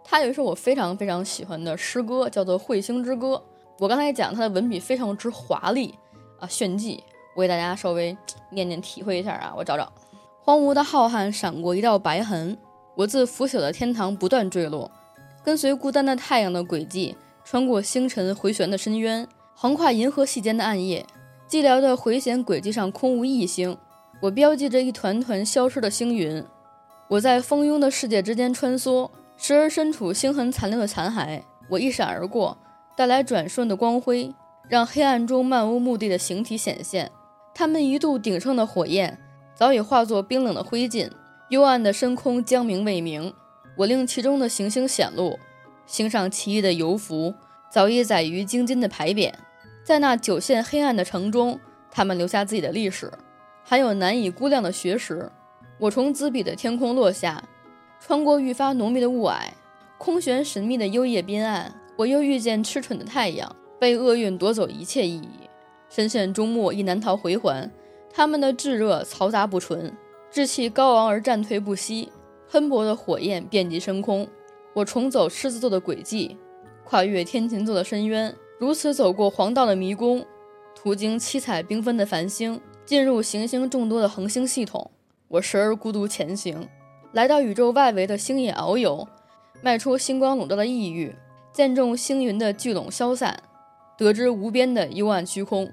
[0.04, 3.34] 他有一首我非常非常喜欢的诗歌，叫做《彗星之歌》。
[3.80, 5.92] 我刚才讲他的文笔非常之华丽
[6.38, 7.02] 啊，炫技。
[7.34, 8.16] 我给大家稍微
[8.50, 9.92] 念念体会一下啊，我找找。
[10.44, 12.56] 荒芜的浩瀚闪过一道白痕，
[12.94, 14.88] 我自腐朽的天堂不断坠落，
[15.42, 21.04] 跟随孤单的太阳的轨迹，穿过星辰回旋的深渊，横跨银河系间的暗夜。
[21.48, 23.76] 寂寥的回旋轨迹上空无一星，
[24.24, 26.42] 我标记着一团团消失的星云。
[27.08, 32.56] 我在蜂拥的世界之间穿梭，时而身处星痕残留的残骸，我一闪而过，
[32.96, 34.34] 带来转瞬的光辉，
[34.66, 37.10] 让黑暗中漫无目的的形体显现。
[37.54, 39.18] 他们一度鼎盛的火焰，
[39.54, 41.10] 早已化作冰冷的灰烬。
[41.50, 43.30] 幽暗的深空将明未明，
[43.76, 45.38] 我令其中的行星显露。
[45.84, 47.34] 星上奇异的游符，
[47.70, 49.30] 早已载于晶晶的牌匾。
[49.84, 51.60] 在那九线黑暗的城中，
[51.90, 53.12] 他们留下自己的历史，
[53.64, 55.28] 还有难以估量的学识。
[55.78, 57.42] 我从自比的天空落下，
[57.98, 59.40] 穿过愈发浓密的雾霭，
[59.98, 61.74] 空悬神秘的幽夜边岸。
[61.96, 65.28] 我又遇见痴蠢的太阳，被厄运夺走一切意义。
[65.88, 67.70] 深陷终末亦难逃回环，
[68.12, 69.92] 他们的炙热嘈杂不纯，
[70.30, 72.10] 志气高昂而战退不息，
[72.50, 74.28] 喷薄的火焰遍及深空。
[74.72, 76.36] 我重走狮子座的轨迹，
[76.84, 80.24] 跨越天琴座的深渊，如此走过黄道的迷宫，
[80.74, 84.90] 途经七彩缤纷的繁星，进入行星众多的恒星系统。
[85.28, 86.68] 我时而孤独前行，
[87.12, 89.08] 来到宇宙外围的星野遨游，
[89.62, 91.16] 迈出星光笼罩的异域，
[91.52, 93.42] 见证星云的聚拢消散，
[93.96, 95.70] 得知无边的幽暗虚空。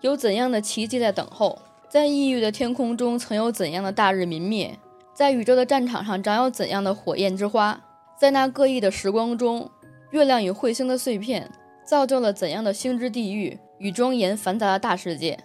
[0.00, 1.58] 有怎样的奇迹在等候？
[1.88, 4.78] 在异域的天空中，曾有怎样的大日明灭？
[5.12, 7.82] 在宇宙的战场上，长有怎样的火焰之花？
[8.18, 9.70] 在那各异的时光中，
[10.10, 11.50] 月亮与彗星的碎片，
[11.84, 15.38] 造就了怎样的星之地狱与庄严繁杂的大世界？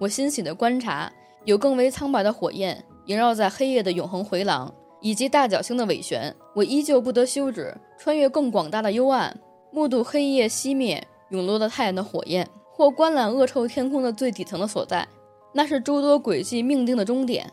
[0.00, 1.12] 我欣喜地观察，
[1.44, 6.34] 有更为苍白的火焰萦绕在黑夜的永恒回廊，以及大角星的尾旋。
[6.54, 9.38] 我依旧不得休止，穿越更广大的幽暗，
[9.70, 12.48] 目睹黑夜熄灭，陨落的太阳的火焰。
[12.72, 15.06] 或观览恶臭天空的最底层的所在，
[15.52, 17.46] 那是诸多轨迹命定的终点。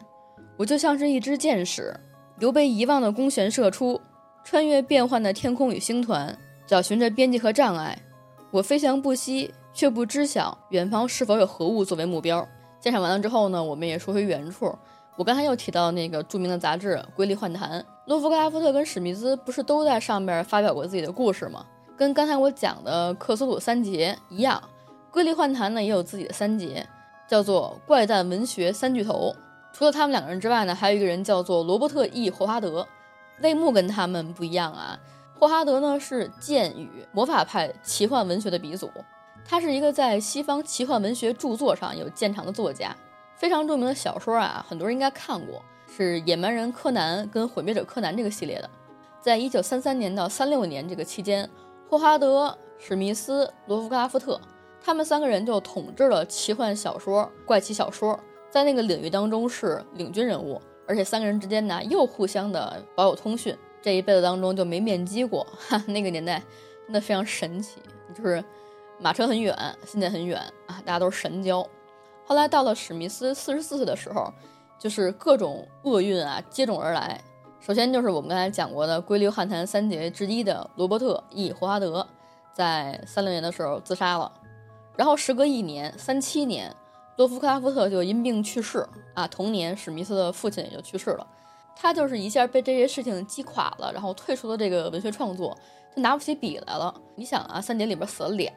[0.55, 1.93] 我就像是一支箭矢，
[2.39, 3.99] 由被遗忘的弓弦射出，
[4.45, 6.33] 穿越变幻的天空与星团，
[6.65, 8.01] 找寻着边际和障碍。
[8.49, 12.47] 我飞翔不息，却不知晓远方是否有何物作为目标。
[12.79, 14.73] 鉴赏完了之后呢，我们也说回原处。
[15.17, 21.65] 我刚才又提到那个著名的杂志《瑰丽幻谈》，洛夫克拉夫特跟史密斯不是都在上面发表过自己的故事吗？
[21.97, 24.61] 跟刚才我讲的克苏鲁三杰一样，
[25.11, 26.87] 《瑰丽幻谈》呢也有自己的三杰，
[27.27, 29.35] 叫做怪诞文学三巨头。
[29.73, 32.87] 除了他们两个人之外呢，还有一个人叫做罗伯特 ·E· 霍华德。
[33.39, 34.97] 类目跟他们不一样啊，
[35.39, 38.89] 霍华德呢是剑与魔法派奇幻文学的鼻祖，
[39.45, 42.95] 他是一个在西方奇幻文学著作上有见长的作家。
[43.35, 45.61] 非常著名的小说啊，很多人应该看过，
[45.95, 48.69] 是《野蛮人柯南》跟《毁灭者柯南》这个系列的。
[49.21, 51.47] 在一九三三年到三六年这个期间，
[51.87, 54.41] 霍华德、史密斯、罗夫克拉夫特
[54.83, 58.19] 他们三个人就统治了奇幻小说、怪奇小说，
[58.49, 60.59] 在那个领域当中是领军人物。
[60.87, 65.45] 而且三个人之间呢又互相的保有通讯，这一辈子当中就没面基过。
[65.69, 66.41] 哈，那个年代
[66.85, 67.81] 真的非常神奇，
[68.15, 68.43] 就是
[68.99, 71.65] 马车很远，现在很远啊，大家都是神交。
[72.25, 74.33] 后来到了史密斯四十四岁的时候，
[74.77, 77.21] 就是各种厄运啊接踵而来。
[77.59, 82.05] 首先就是我们刚才讲过的归流汉坛三杰之一的罗伯特 ·E· 霍华德，
[82.53, 84.31] 在三六年的时候自杀了。
[84.95, 86.73] 然后时隔一年，三七年，
[87.17, 89.27] 洛夫克拉夫特就因病去世啊。
[89.27, 91.27] 同年，史密斯的父亲也就去世了。
[91.79, 95.55] 他就是一下被这些事情击垮了，然后退出了这个文学创作，
[95.95, 96.93] 就拿不起笔来了。
[97.15, 98.51] 你想啊，三杰里边死了俩，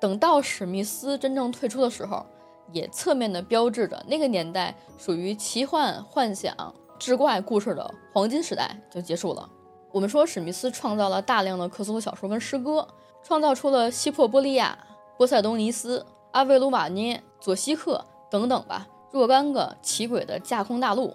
[0.00, 2.24] 等到史密斯真正退出的时候。
[2.72, 6.56] 也侧面的标志着那个年代属于奇幻幻想
[6.98, 9.46] 志怪故事的黄金时代就结束了。
[9.90, 12.88] 我们说史密斯创造了大量的克苏鲁小说跟诗歌，
[13.22, 14.78] 创造出了西珀波利亚、
[15.18, 21.14] 波塞冬尼斯、阿维鲁瓦涅、佐西克等等吧若干个奇诡的架空大陆。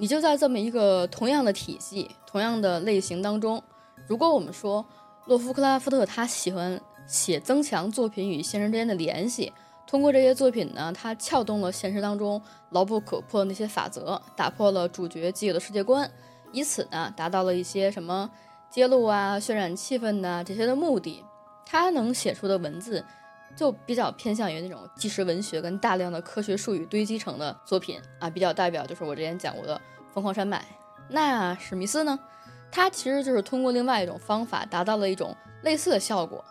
[0.00, 3.62] 你就在这么一个同样的体系、同样的类型当中，
[4.06, 4.82] 如果我们说
[5.26, 9.52] 洛夫克拉夫特他喜欢写增强作品与现实之间的联系。
[9.86, 16.10] 通过这些作品呢，他撬动了现实当中牢不可破的那些法则，打破了主角既有的世界观，
[16.50, 18.30] 以此呢，达到了一些什么
[18.70, 21.22] 揭露啊、渲染气氛呐这些的目的。
[21.66, 23.04] 他能写出的文字，
[23.56, 29.76] 就比较偏向于那种纪实文学跟大量的科学术语堆积成的作品啊，比较代表就是我之前讲过的
[30.14, 30.58] 《疯狂山脉》。
[31.08, 32.18] 那史密斯呢，
[32.70, 36.44] 他其实就是通过另外一种方法，达到了一种类似的效果。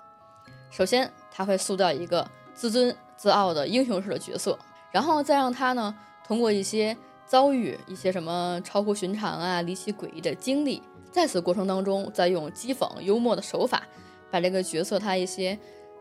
[0.69, 2.95] 首先，他会塑造一个自尊。
[3.19, 4.57] 自傲的英雄式的角色，
[4.91, 5.93] 然后再让他呢
[6.25, 10.81] 通过一些遭遇、一些什么超乎寻常啊、离奇诡异的经历，
[11.12, 13.83] 在此过程当中，再用讥讽、幽默的手法，
[14.31, 15.59] 把这个角色他一些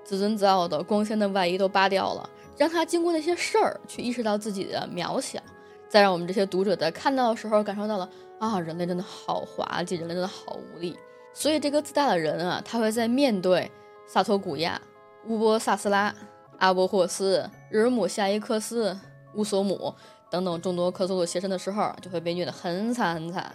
[0.08, 5.38] 自尊自傲的光鲜的外衣都扒掉了，让他经过那些事儿去意识到自己的渺小，
[5.86, 10.96] 再让我们这些读者在看到的时候感受到了啊，人类真的好滑稽，人类真的好无力。
[11.34, 13.70] 所以这个自大的人啊，他会在面对
[14.06, 14.80] 萨托古亚、
[15.26, 16.14] 乌波萨斯拉。
[16.60, 18.98] 阿波霍斯、日尔姆夏伊克斯、
[19.34, 19.94] 乌索姆
[20.28, 23.54] 等等众多克苏鲁邪神的时候，就会被虐得很惨很惨。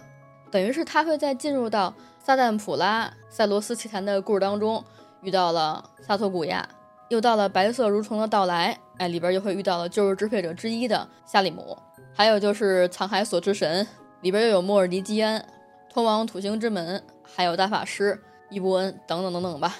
[0.50, 4.82] 等于是他会在进入到撒旦普拉塞罗斯奇谭的故事当中，
[5.24, 6.68] 遇到了萨托古亚，
[7.08, 11.76] 又到了白色蠕虫的到来，哎，里边又会遇到了救世支配者之一的夏利姆，
[12.12, 13.86] 还有就是藏海所之神，
[14.20, 15.42] 里边又有莫尔迪基安，
[15.90, 19.74] 通往土星之门，还有大法师伊布恩等等等等吧。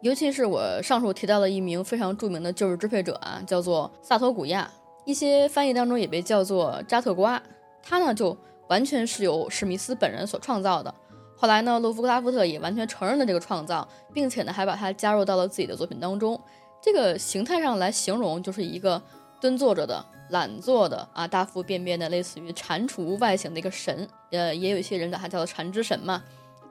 [0.00, 4.70] 尤其是我上述提到了一名非常著名的救世支配者啊，叫做萨托古亚，
[5.04, 7.42] 一些翻译当中也被叫做扎特瓜。
[7.82, 8.34] 他呢就
[8.68, 10.94] 完全是由史密斯本人所创造的。
[11.40, 16.38] 后来呢，洛夫克拉夫特也完全承认了这个创造，并且呢还把它加入到了自己的作品当中。
[16.82, 19.00] 这个形态上来形容，就是一个
[19.40, 24.08] 蹲坐着的、懒坐的啊，大腹便便的，类似于蟾蜍外形的一个神。
[24.32, 26.24] 呃，也有一些人把它叫做蟾之神嘛，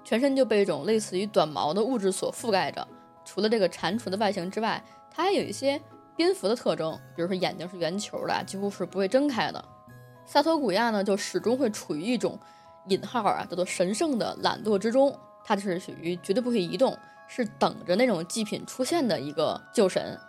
[0.04, 2.86] 全身就被一种类似于短毛的物质所覆盖着。
[3.24, 5.82] 除了这个蟾蜍的外形之外，它还有一些
[6.18, 9.64] 蝙蝠的特征，比如说眼睛是圆球的，几乎是不会睁开的。
[10.26, 12.38] 萨托古亚呢，就始终会处于一种
[12.90, 15.18] 引号啊，叫做神圣的懒惰之中。
[15.44, 16.98] 它就是属于绝对不会移动，
[17.28, 20.20] 是等着那种祭品出现的一个旧神。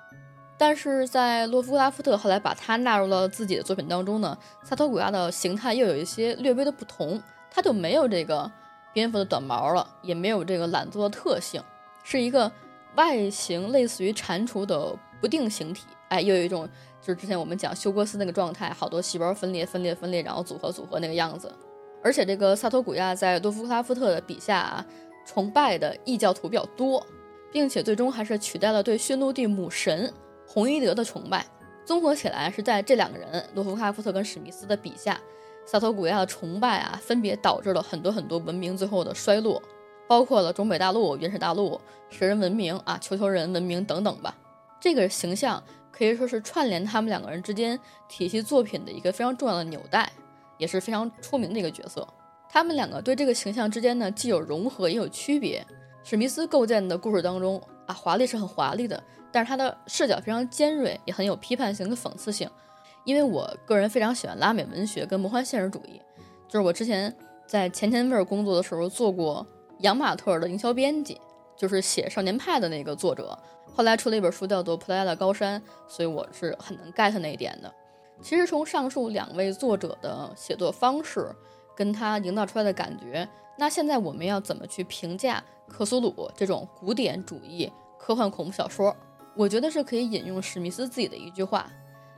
[0.56, 8.50] 但是在洛夫拉夫特后来把它纳入了自己的作品当中呢，萨托古亚的形态又有一些略微的不同，它就没有这个
[8.92, 11.62] 蝙蝠的短毛了，也没有这个懒惰的特性，
[12.02, 12.50] 是一个。
[12.96, 16.68] 外形类似于蟾蜍的不定形体，哎，又有一种
[17.00, 21.52] 就是之前我们讲休哥斯那个状态，好多细胞分裂、分裂、分裂，然后组合、组合那个样子。
[22.02, 24.86] 而且这个萨托古亚在多夫克拉夫特的笔下啊，
[25.26, 27.04] 崇拜的异教徒比较多，
[27.52, 30.12] 并且最终还是取代了对驯鹿地母神
[30.46, 31.44] 红伊德的崇拜。
[31.84, 35.20] 综合起来，是在这两个人多夫克拉夫特跟史密斯的笔下，
[35.66, 39.62] 萨托古亚的崇拜啊，分别导致了很多很多文明最后的衰落。
[40.06, 44.34] 包括了中北大陆、原始大陆、蛇人文明啊、球球人文明等等吧。
[44.80, 50.10] 这个形象可以说是串联他们两个人之间体系作品的一个非常重要的纽带，
[50.58, 52.06] 也是非常出名的一个角色。
[52.50, 55.64] 他们两个对这个形象之间呢，既有融合，也有区别。
[56.04, 62.50] 史密斯构建的故事当中啊，华丽是很华丽的，但是他的视角非常尖锐，也很有批判性的讽刺性。
[63.04, 66.00] 因为我个人非常喜欢拉美文学跟魔幻现实主义，
[66.48, 67.14] 就是我之前
[67.46, 69.46] 在前前味工作的时候做过
[69.80, 71.20] 杨马特的营销编辑，
[71.56, 73.38] 就是写《少年派》的那个作者。
[73.74, 77.72] 后来出了一本书叫做《普莱拉高山》，所以我是很能 get 那一点的。
[78.20, 81.34] 其实从上述两位作者的写作方式
[81.76, 88.94] 跟他营造出来的感觉，那现在我们要怎么去评价克苏鲁这种古典主义科幻恐怖小说？
[89.36, 91.70] 我觉得是可以引用史密斯自己的一句话，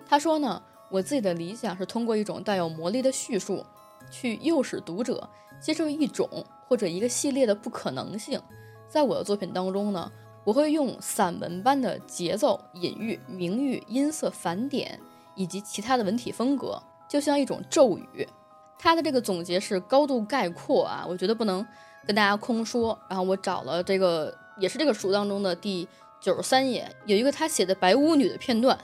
[0.06, 3.64] 他说呢：“我自己的理想是通过一种带有魔力的叙述，
[4.10, 5.28] 去诱使读者
[5.60, 6.28] 接受一种
[6.66, 8.40] 或者一个系列的不可能性。
[8.88, 10.10] 在我的作品当中呢。”
[10.42, 14.98] 我会用散文般的节奏、隐喻、明喻、音色、反点
[15.40, 18.28] 以及其他的文体风格，就像一种咒语。
[18.78, 21.66] 他的这个总结是高度概括啊，我觉得不能
[22.06, 22.98] 跟大家空说。
[23.08, 25.88] 然后我找了这个，也是这个书当中的第
[26.20, 28.78] 九十三页，有一个他写的白巫女的片段，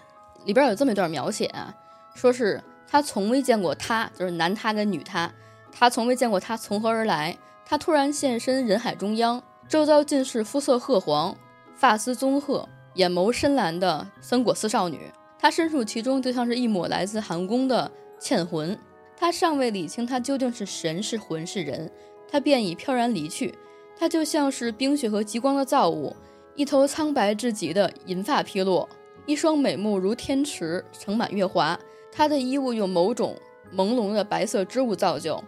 [0.47, 1.75] 里边有这么一段描写啊，
[2.15, 5.31] 说是他从未见过他，就是男他跟女他，
[5.71, 11.37] 他从未见过他从何而来，他突然现身人海中央，周遭尽是肤色褐黄。
[11.75, 15.13] 发丝棕褐、眼眸深蓝的森果斯少女，
[15.47, 18.77] 他身处其中，就像是一抹来自寒宫的倩魂。
[19.17, 21.89] 他尚未理清她究竟是神是魂是人，
[22.29, 23.55] 她便已飘然离去。
[23.97, 26.17] 她就像是冰雪和极光的造物，
[26.57, 28.89] 一头苍白至极的银发披落，
[29.25, 31.79] 一双美目如天池盛满月华。
[32.11, 33.37] 她的衣物用某种
[33.73, 35.41] 朦胧的白色织物造就，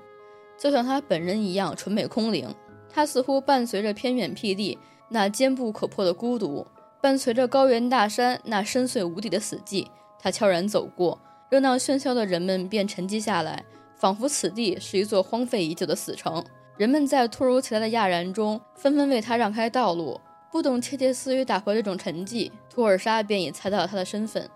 [0.57, 2.49] 就像她本人一样纯美空灵。
[2.89, 4.79] 她似乎伴随着偏远僻地。
[5.09, 6.65] 那坚不可破的孤独，
[7.01, 9.87] 伴随着高原大山那深邃无底的死寂，
[10.19, 13.65] 他悄然走过，热闹喧嚣的人们便沉寂下来，
[13.97, 16.45] 仿佛此地是一座荒废已久的死城。
[16.77, 20.21] 人们在突如其来的讶然中，纷纷为他让开道路。
[20.51, 24.49] 不懂窃窃私语打破这种沉寂，图尔莎便已猜到了他的身份。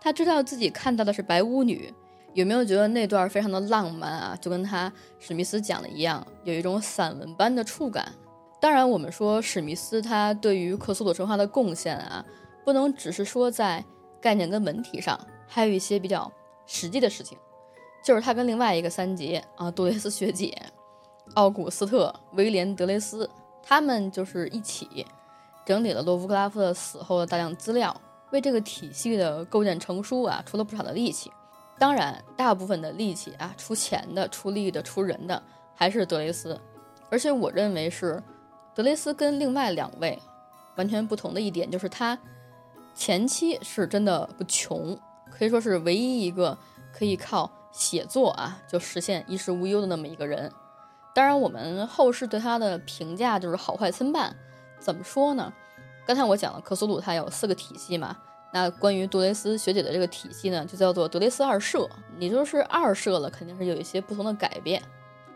[0.00, 1.92] 他知道自己看到的是白巫女。
[2.32, 4.38] 有没有觉得那段非常的浪漫啊？
[4.40, 8.12] 就跟他史密斯讲的一样，有一种散文般的触感。
[8.60, 12.22] 当然，我们说史密斯他对于克苏鲁神话的贡献啊，
[12.62, 13.82] 不能只是说在
[14.20, 15.18] 概念跟文体上，
[15.48, 16.30] 还有一些比较
[16.66, 17.38] 实际的事情，
[18.04, 20.54] 就是他跟另外一个三杰啊，杜蕾斯学姐、
[21.36, 23.28] 奥古斯特、威廉·德雷斯，
[23.62, 25.06] 他们就是一起
[25.64, 27.98] 整理了洛夫克拉夫特死后的大量资料，
[28.30, 31.32] 为这个体系的构建成书啊，出了不少的力气。
[31.78, 35.42] 当然，大部分的力气啊，出钱的、出力的、出人的，
[35.74, 36.60] 还是德雷斯，
[37.08, 38.22] 而且我认为是。
[38.74, 40.20] 德雷斯跟另外两位
[40.76, 42.18] 完全不同的一点就是，他
[42.94, 44.98] 前期是真的不穷，
[45.30, 46.56] 可以说是唯一一个
[46.92, 50.50] 可以靠写作啊就实现衣食无忧的那么一个人。
[51.12, 54.34] 当然，我们后世对他的评价就是好坏参半。
[54.78, 55.52] 怎么说呢？
[56.06, 58.16] 刚才我讲了克苏鲁，它有四个体系嘛。
[58.52, 61.88] 那关于杜蕾斯学姐的这个体系呢，就叫做德雷斯二社。
[62.16, 64.82] 你就是二社了，肯定是有一些不同的改变。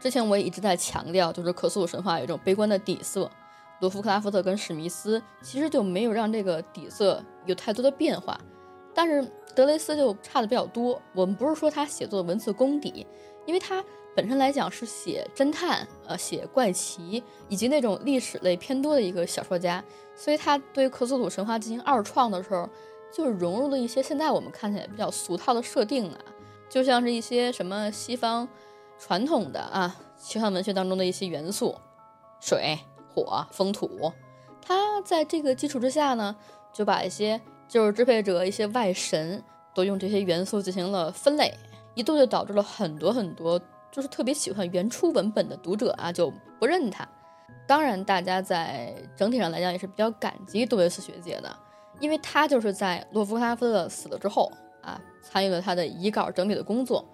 [0.04, 3.30] 之前我也一直在强调，就是克苏鲁神话有一种悲观的底色。
[3.80, 8.38] 罗夫克拉夫特跟史密斯其实就没有让这个底色有太多的变化，
[8.92, 11.00] 但是德雷斯就差的比较多。
[11.14, 13.06] 我们不是说他写作的文字功底，
[13.46, 13.82] 因为他
[14.14, 19.82] 本身来讲是写侦探、呃写怪奇以及那种历史类偏多的一个小说家，
[20.14, 22.68] 所以他对克苏鲁神话进行二创的时候，
[23.10, 26.18] 就融入了一些现在我们看起来比较俗套的设定啊，
[26.68, 28.46] 就像是一些什么西方。
[28.98, 31.74] 传统的啊，奇幻文学当中的一些元素，
[32.40, 32.78] 水、
[33.12, 34.11] 火、风、土，
[34.62, 36.35] 它在这个基础之下呢，
[36.72, 39.42] 就把一些就是支配者、一些外神
[39.74, 41.52] 都用这些元素进行了分类，
[41.94, 47.07] 一度就导致了很多很多就是特别喜欢原初文本的读者啊就不认他。
[47.66, 51.54] 当然，大家在整体上来讲也是比较感激杜维斯学姐的，
[52.00, 57.05] 因为她就是在洛夫克拉夫特死了之后啊，参与了他的遗稿整理的工作，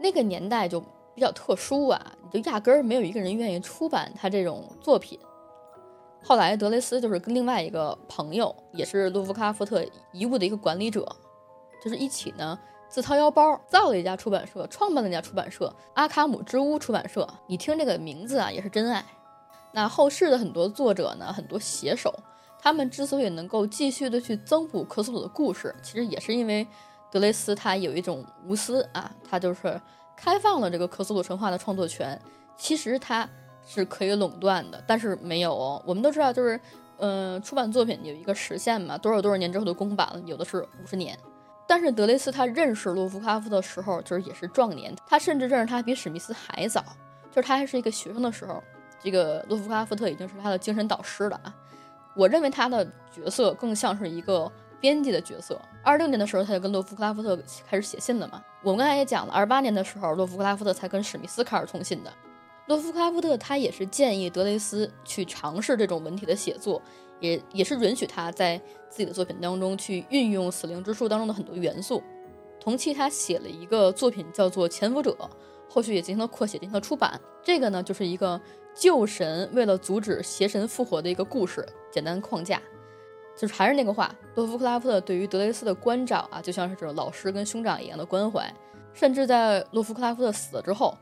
[0.00, 0.82] 那个年代就。
[1.14, 5.18] 比较特殊啊，你就压根儿没有一个人愿意出版他这种作品。
[6.22, 9.82] 后来德雷斯就是跟另外一个朋友，也是卢夫卡夫特
[10.12, 11.06] 遗物的一个管理者，
[11.82, 12.58] 就是一起呢
[12.90, 17.26] 自掏腰包造了一家出版社，创办了一家出版社——阿卡姆之屋出版社。
[17.46, 19.04] 你听这个名字啊，也是真爱。
[19.72, 22.12] 那后世的很多作者呢，很多写手，
[22.58, 26.66] 他们之所以能够继续的去增补克苏鲁的故事，其实也是因为
[27.10, 29.80] 德雷斯他有一种无私啊，他就是。
[30.22, 32.20] 开放了这个克苏鲁神话的创作权，
[32.54, 33.26] 其实他
[33.66, 35.82] 是可以垄断的，但是没有哦。
[35.86, 36.60] 我们都知道，就是，
[36.98, 41.18] 嗯，出版作品有一个时限嘛，多少多少年之后的公版，有的是五十年。
[41.66, 46.84] 但是德雷斯他认识洛夫克拉夫特的时候，就是也是壮年，他甚至认识他比史密斯还早，
[47.30, 48.62] 就是他还是一个学生的时候，
[49.02, 51.54] 这个洛夫克拉夫特已经是他的精神导师了啊。
[52.14, 54.50] 我认为他的角色更像是一个
[54.80, 55.60] 编辑的角色。
[55.82, 58.42] 二六年的时候，他就跟洛夫克拉夫特开始写信了嘛。
[58.62, 62.12] 我们刚才也讲了，二八年的时候，洛夫克拉夫特才跟史密斯开始通信的。
[62.66, 66.80] 洛夫克拉夫特他也是建议德雷斯去尝试这种文体的写作。
[67.20, 68.56] 也也是允许他在
[68.88, 72.02] 自己的作品当中去运用《死灵之书》当中的很多元素。
[72.58, 75.10] 同期，他写了一个作品叫做《潜伏者》，
[75.68, 77.20] 后续也进行了扩写，进行了出版。
[77.42, 78.40] 这个呢，就是一个
[78.74, 81.62] 旧神为了阻止邪神复活的一个故事，
[81.92, 82.58] 简单框架。
[83.36, 88.52] 就是还是那个话，洛夫克拉夫特对于德雷斯的关照啊，就像是这种老师跟兄长一样的关怀。
[88.92, 90.96] 甚至在洛夫克拉夫特死了之后，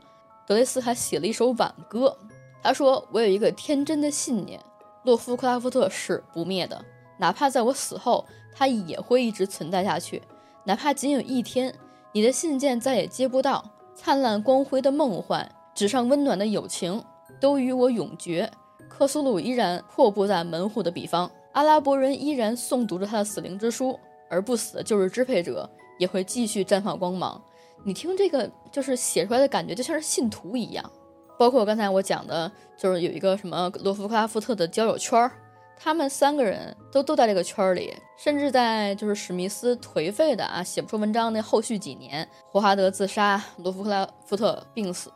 [0.47, 2.15] 德雷斯还写了一首挽歌。
[2.61, 4.59] 他说：“我有一个天真的信念。”
[5.03, 6.83] 洛夫克拉夫特是不灭的，
[7.17, 10.21] 哪怕在我死后，他也会一直存在下去。
[10.65, 11.73] 哪怕仅有一天，
[12.11, 13.63] 你的信件再也接不到，
[13.95, 17.03] 灿烂光辉的梦幻，纸上温暖的友情，
[17.39, 18.51] 都与我永绝。
[18.87, 27.41] 克苏鲁依然阔步在门户的彼方，阿拉伯人依然诵读着他的死灵之书，而不死的旧日支配者也会继续绽放光芒。
[27.83, 30.91] 你听这个，就是写出来的感觉，就像是信徒一样。
[31.37, 35.31] 包括刚才我讲的，就是有一个什么罗夫克拉夫特的交友圈儿，
[35.77, 45.09] 他们三个人都都在这个圈儿里，甚至在就是史密斯颓废的啊写不出文章那后续几年，霍华德自杀，罗夫克拉夫特病死，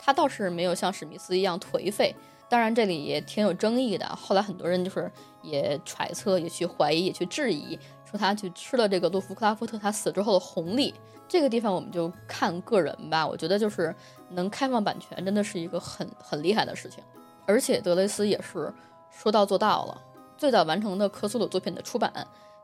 [0.00, 2.16] 他倒是没有像史密斯一样颓废。
[2.48, 5.10] 当然这里也挺有争议的，后来很多人就是
[5.48, 10.94] 也揣测，也去怀疑，也去质疑，说他去吃了这个洛夫克拉夫特他死之后的红利。
[11.28, 13.94] 这个地方我们就看个人吧，我觉得就是
[14.30, 17.02] 能开放版权，真的是一个很很厉害的事情。
[17.46, 18.72] 而且德雷斯也是
[19.10, 20.02] 说到做到了，
[20.36, 22.12] 最早完成的克苏鲁作品的出版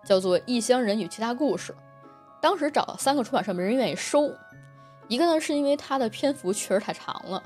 [0.04, 1.72] 叫做《异乡人与其他故事》，
[2.40, 4.30] 当时找了三个出版社，没人愿意收。
[5.08, 7.42] 一个呢是因为它的篇幅确实太长了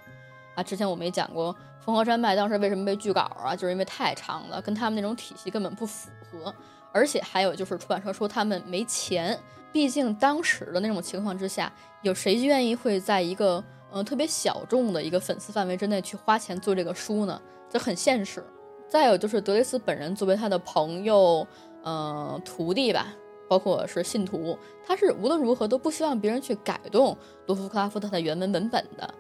[0.55, 1.55] 啊，之前我们也讲过，
[1.87, 6.53] 烽火山脉当时为什么被拒稿啊，就是因为太长了，跟他们那种体系根本不符合。
[6.93, 9.39] 而且还有就是出版社说他们没钱。
[9.72, 11.72] 毕竟当时的那种情况之下，
[12.03, 13.62] 有谁愿意会在一个
[13.93, 17.41] 嗯特别小众的一个粉丝范围之内去花钱做这个书呢？
[17.70, 18.43] 这很现实。
[18.89, 21.47] 再有就是德雷斯本人作为他的朋友、
[21.84, 23.14] 嗯徒弟吧，
[23.49, 27.16] 包括是信徒，他是无论如何都不希望别人去改动
[27.47, 29.14] 罗夫克拉夫特的原文文本的，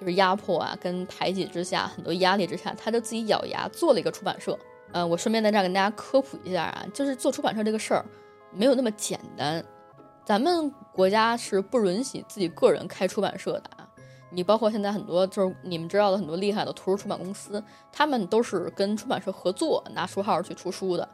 [0.00, 4.58] 就是压迫啊跟排挤之下，很多压力之下，他就自己咬牙做了一个出版社。
[4.92, 8.04] 嗯，我顺便在这儿跟大家科普一下啊，就是做出版社这个事儿
[8.50, 9.62] 没有那么简单。
[10.24, 13.86] 咱们国家是不允许自己个人开出版社的啊！
[14.30, 21.08] 你包括现在很多就是你们知道的很多厉害的图书出版公司，他们都是跟出版社合作拿书号去出书的。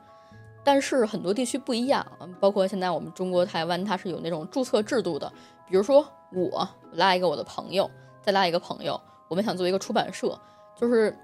[0.62, 2.04] 但是很多地区不一样，
[2.40, 5.32] 包括现在我们中国台湾，它是有那种注册制度的。
[5.68, 7.90] 比如说我拉一个我的朋友，
[8.26, 10.36] 再拉一个朋友，我们想做一个出版社，
[10.76, 11.16] 就是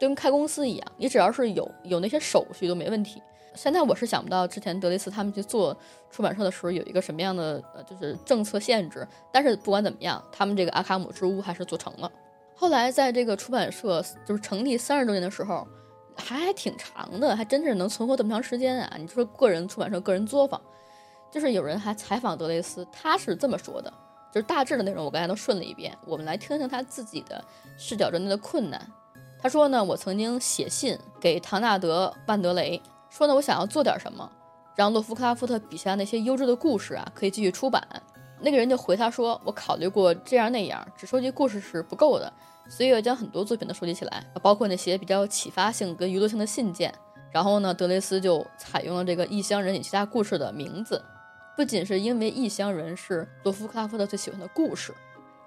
[0.00, 3.22] 跟开公司一样，你只要是有有那些手续都没问题。
[3.54, 5.76] 现在我是想不到之前德雷斯他们去做
[6.10, 12.10] 出版社的时候有一个什么样的呃就是政策限制，但是不管怎么样，他们这个阿卡姆之屋还是做成了。
[12.56, 15.64] 后来在这个出版社就是成立三十周年的时候，
[16.16, 18.96] 还还挺长的，还真是能存活这么长时间啊！
[18.98, 20.60] 你说个人出版社个人作坊，
[21.30, 23.92] 就是有人还采访德雷斯，他是这么说的，
[24.38, 27.44] 就是大致的内容我刚才都顺了一遍，我们来听听他自己的
[27.76, 28.80] 视角中的困难。
[29.36, 32.80] 他说呢，我曾经写信给唐纳德·万德雷。
[33.10, 34.30] 说呢，我想要做点什么，
[34.76, 37.82] 让洛夫克拉夫特笔下那些优质的故事啊，可以继续出版。
[38.40, 42.32] 那个人就回他说，我考虑过这样那样，只收集故事是不够的，
[42.68, 46.94] 所以要将很多作品都收集起来，包括那些比较有启发性跟娱乐性的信件。
[47.32, 51.04] 然后呢，德雷斯就采用了这个《异乡人与其他故事》的名字，
[51.58, 54.94] 不仅是因为《异乡人》是洛夫克拉夫特最喜欢的故事，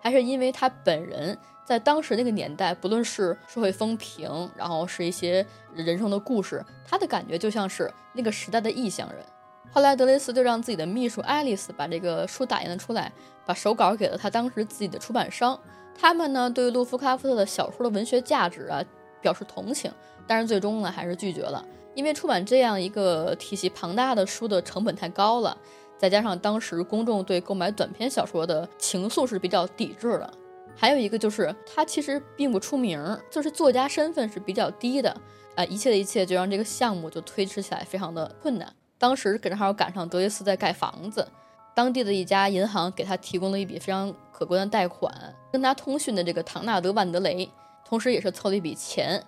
[0.02, 1.38] 还是因为他本人。
[1.64, 9.24] 在当时那个年代，不论是社会风评，然后是一些人生的故事，他的感觉就像是那个时代的异乡人。
[9.72, 13.10] 后来德雷斯就让自己的秘书爱丽丝把这个书打印了出来，
[13.46, 15.58] 把手稿给了他当时自己的出版商。
[15.98, 18.84] 他们呢对于洛夫克拉夫特的小说的文学价值啊
[19.22, 19.90] 表示同情，
[20.28, 25.58] 但是最终呢还是拒绝了，因为出版这样一个体系庞大的书的成本太高了，
[26.02, 30.34] 再加上当时公众对购买短篇小说的情愫是比较抵制的。
[30.76, 33.00] 还有一个就是他其实并不出名，
[33.30, 35.16] 就是作家身份是比较低的，
[35.54, 38.68] 啊，一切的一切就让这个项目就推迟起来非常的困难。
[38.98, 41.28] 当时正好赶上德雷斯在盖房子，
[41.76, 45.14] 当地的一家银行给他提供了一笔非常可观的贷款。
[45.52, 47.48] 跟他通讯的这个唐纳德·万德雷，
[47.86, 49.24] 同时也是凑了一笔钱，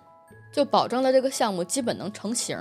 [0.52, 2.58] 就保证了这个项目基本能成型。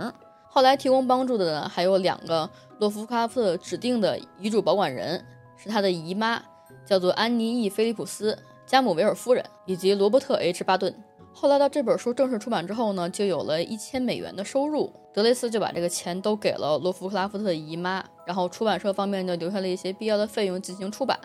[0.49, 2.47] 后来提供帮助的呢，还有两个
[2.79, 5.23] 洛夫克拉夫特指定的遗嘱保管人，
[5.55, 6.41] 是他的姨妈，
[6.85, 8.33] 叫做安妮 ·E· 菲利普斯·
[8.65, 10.93] 加姆维尔夫人，以及罗伯特 ·H· 巴顿。
[11.33, 14.91] 后来到这本书正式出版之后呢，就有了一千美元的收入。
[15.13, 21.19] 德雷斯就把这个钱都给了洛夫克拉夫特的姨妈，然后出版社方面就留下了一些必要的费用进行出版。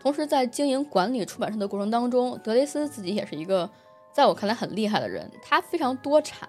[0.00, 3.68] 同时，在经营管理出版社的过程当中，德雷斯自己也是一个
[4.12, 5.30] 在我看来很厉害的人。
[5.42, 6.48] 他非常多产，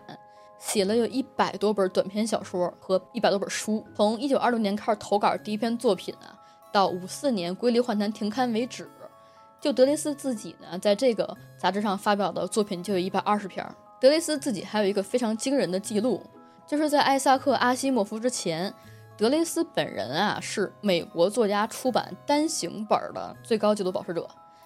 [0.60, 3.84] 写了有一百多本短篇小说和一百多本书。
[3.95, 6.38] 从一九二六年开始投稿第一篇作品啊，
[6.72, 8.88] 到五四年《瑰丽幻谈》停刊为止，
[9.60, 13.66] 就德雷斯自己呢，在这个杂志上发表的作品就有一百二十篇。
[13.99, 16.22] 德雷斯自己还有一个非常惊人的记录，
[16.68, 18.74] 就是在艾萨克·阿西莫夫之前。
[19.18, 24.26] 德雷斯本人啊，是美国作家出版单行本的最高纪录保持者。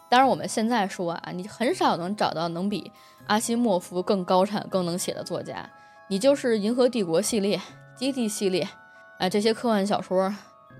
[0.10, 2.92] 当然，我们现在说啊，你很少能找到能比
[3.26, 5.68] 阿西莫夫更高产、更能写的作家。
[6.08, 7.58] 你就是《银河帝国》系列、
[7.96, 8.68] 《基地》系列，
[9.18, 10.34] 啊，这些科幻小说，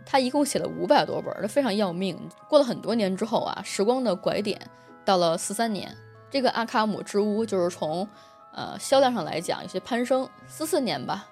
[0.06, 2.18] 他一共写了五百多本，这非常要命。
[2.50, 4.60] 过了很多年之后啊，时光的拐点
[5.06, 5.96] 到了四三年，
[6.30, 8.08] 这个阿卡姆之屋就是从
[8.54, 10.30] 呃销量上来讲有些攀升。
[10.48, 11.28] 四四年吧。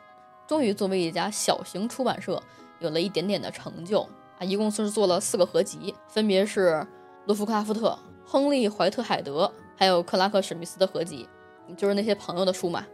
[0.47, 2.41] 终于作为一家小型出版社
[2.79, 4.01] 有了一点点的成就
[4.37, 4.41] 啊！
[4.41, 6.85] 一共是做了四个合集，分别是
[7.25, 11.25] 罗夫克拉夫特、亨利·怀特海德还有克拉克·史密斯的合集，
[11.77, 12.85] 就是那些朋友的书嘛。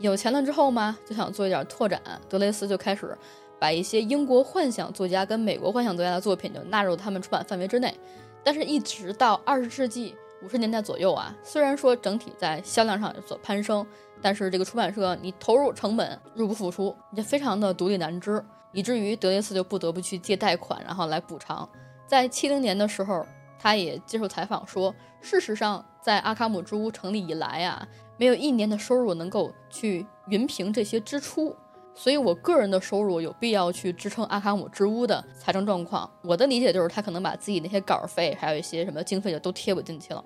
[0.00, 3.16] 有钱了之后嘛，就想做一点拓展，德雷斯就开始
[3.58, 7.94] 把一些英国幻想作家跟美国幻想作家的作品就纳入他们出版范围之内。
[8.42, 13.86] 但是，一直到二十世纪五十年代左右啊，虽然说整体在销量上有所攀升。
[14.22, 21.66] 但是这个出版社，你投入成本入不敷出，你非常的独立难支，以至于德雷斯就不得不去借贷款，然后来补偿。
[22.06, 23.24] 在七零年的时候，
[23.62, 27.86] 他也接受采访说，事实上，在阿卡姆之屋成立以来啊，
[28.16, 31.54] 没有一年的收入能够去匀平这些支出，
[31.94, 36.10] 所以我个人的收入有必要去支撑阿卡姆之屋的财政状况。
[36.22, 40.24] 我的理解就是，他可能把自己那些稿费，还有一些什么经费就都贴补进去了。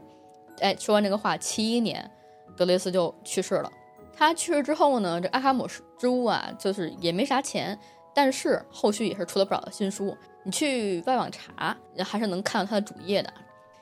[0.61, 2.09] 哎，说完这个话，七一年，
[2.57, 3.73] 德雷斯就去世了。
[4.17, 5.67] 他去世之后呢，这阿卡姆
[5.99, 7.77] 之屋啊，就是也没啥钱，
[8.15, 10.17] 但是后续也是出了不少的新书。
[10.45, 13.33] 你去外网查，还是能看到他的主页的。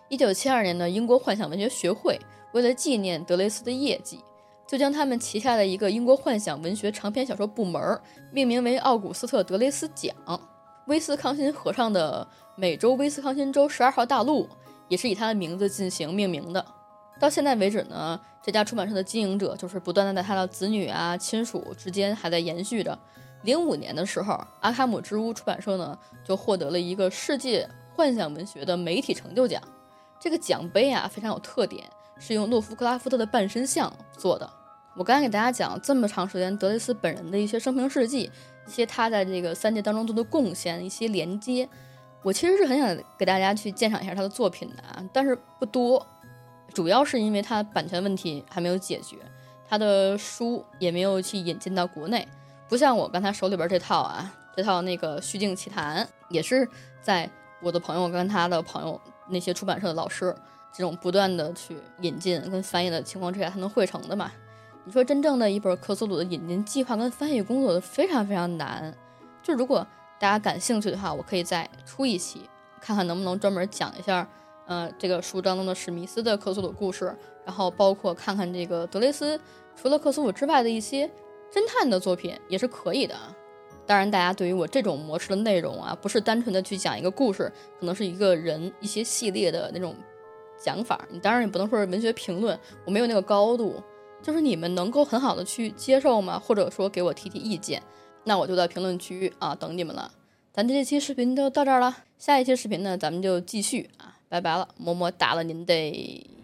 [0.08, 2.18] 一九七二年的英国幻想文学学会
[2.52, 4.20] 为了纪念德雷斯的业绩，
[4.66, 8.00] 就将他们旗下的一个英国幻想文学长篇小说部门
[8.30, 10.14] 命名为奥古斯特·德雷斯奖。
[10.86, 14.48] 威斯康辛河上的美洲威斯康辛州十二号大陆
[14.88, 16.64] 也是以他的名字进行命名的。
[17.18, 22.98] 到现在为止呢，这家出版社的经营者就是不断的在他的子女啊、亲属之间还在延续着。
[23.42, 29.60] 零五年的时候，阿卡姆之屋出版社呢就获得了一个世界幻想文学的媒体成就奖。
[30.20, 31.84] 这个奖杯啊非常有特点，
[32.18, 34.48] 是用诺夫克拉夫特的半身像做的。
[34.94, 38.30] 我刚才给大家讲这么长时间德雷斯本人的一些生平事迹，
[38.66, 41.68] 一些他在这个三界当中做的贡献，一些连接，
[42.22, 46.06] 我其实是很想给大家去鉴赏一下他的作品的，啊，但是不多。
[46.72, 49.16] 主要是因为他版权问题还没有解决，
[49.68, 52.26] 他的书也没有去引进到国内，
[52.72, 56.66] 不像我刚才手里边这套啊，这套那个《虚境奇谈》也是
[57.02, 57.28] 在
[57.60, 58.98] 我的朋友跟他的朋友
[59.28, 60.34] 那些出版社的老师
[60.72, 64.32] 这种不断的去引进跟翻译的情况之下才能汇成的嘛。
[64.86, 68.96] 你说真正的一本科苏鲁的引进计划跟翻译工作都非常非常难，
[69.42, 69.86] 就如果
[70.18, 72.48] 大家感兴趣的话，我可以再出一期，
[72.80, 74.26] 看看能不能专门讲一下。
[74.64, 77.14] 呃，这个书当中的史密斯的克苏鲁故事，
[77.44, 79.38] 然后包括看看这个德雷斯
[79.76, 81.10] 除了克苏鲁之外的一些
[81.52, 83.14] 侦探的作品也是可以的。
[83.84, 89.94] 当然，大家对于我这种模式的内容啊，不是单纯的去讲一个故事，可能是一个人一些系列的那种
[90.56, 91.06] 讲法。
[91.10, 93.82] 你当然也不能说是文学评论，我没有那个高度。
[94.22, 96.38] 就是你们能够很好的去接受吗？
[96.38, 97.82] 或者说给我提提意见，
[98.22, 100.12] 那我就在评论区啊等你们了。
[100.52, 104.16] 咱这期视频就到这儿了，下一期视频呢，咱们就继续啊。
[104.28, 106.41] 拜拜了，么么哒了您得。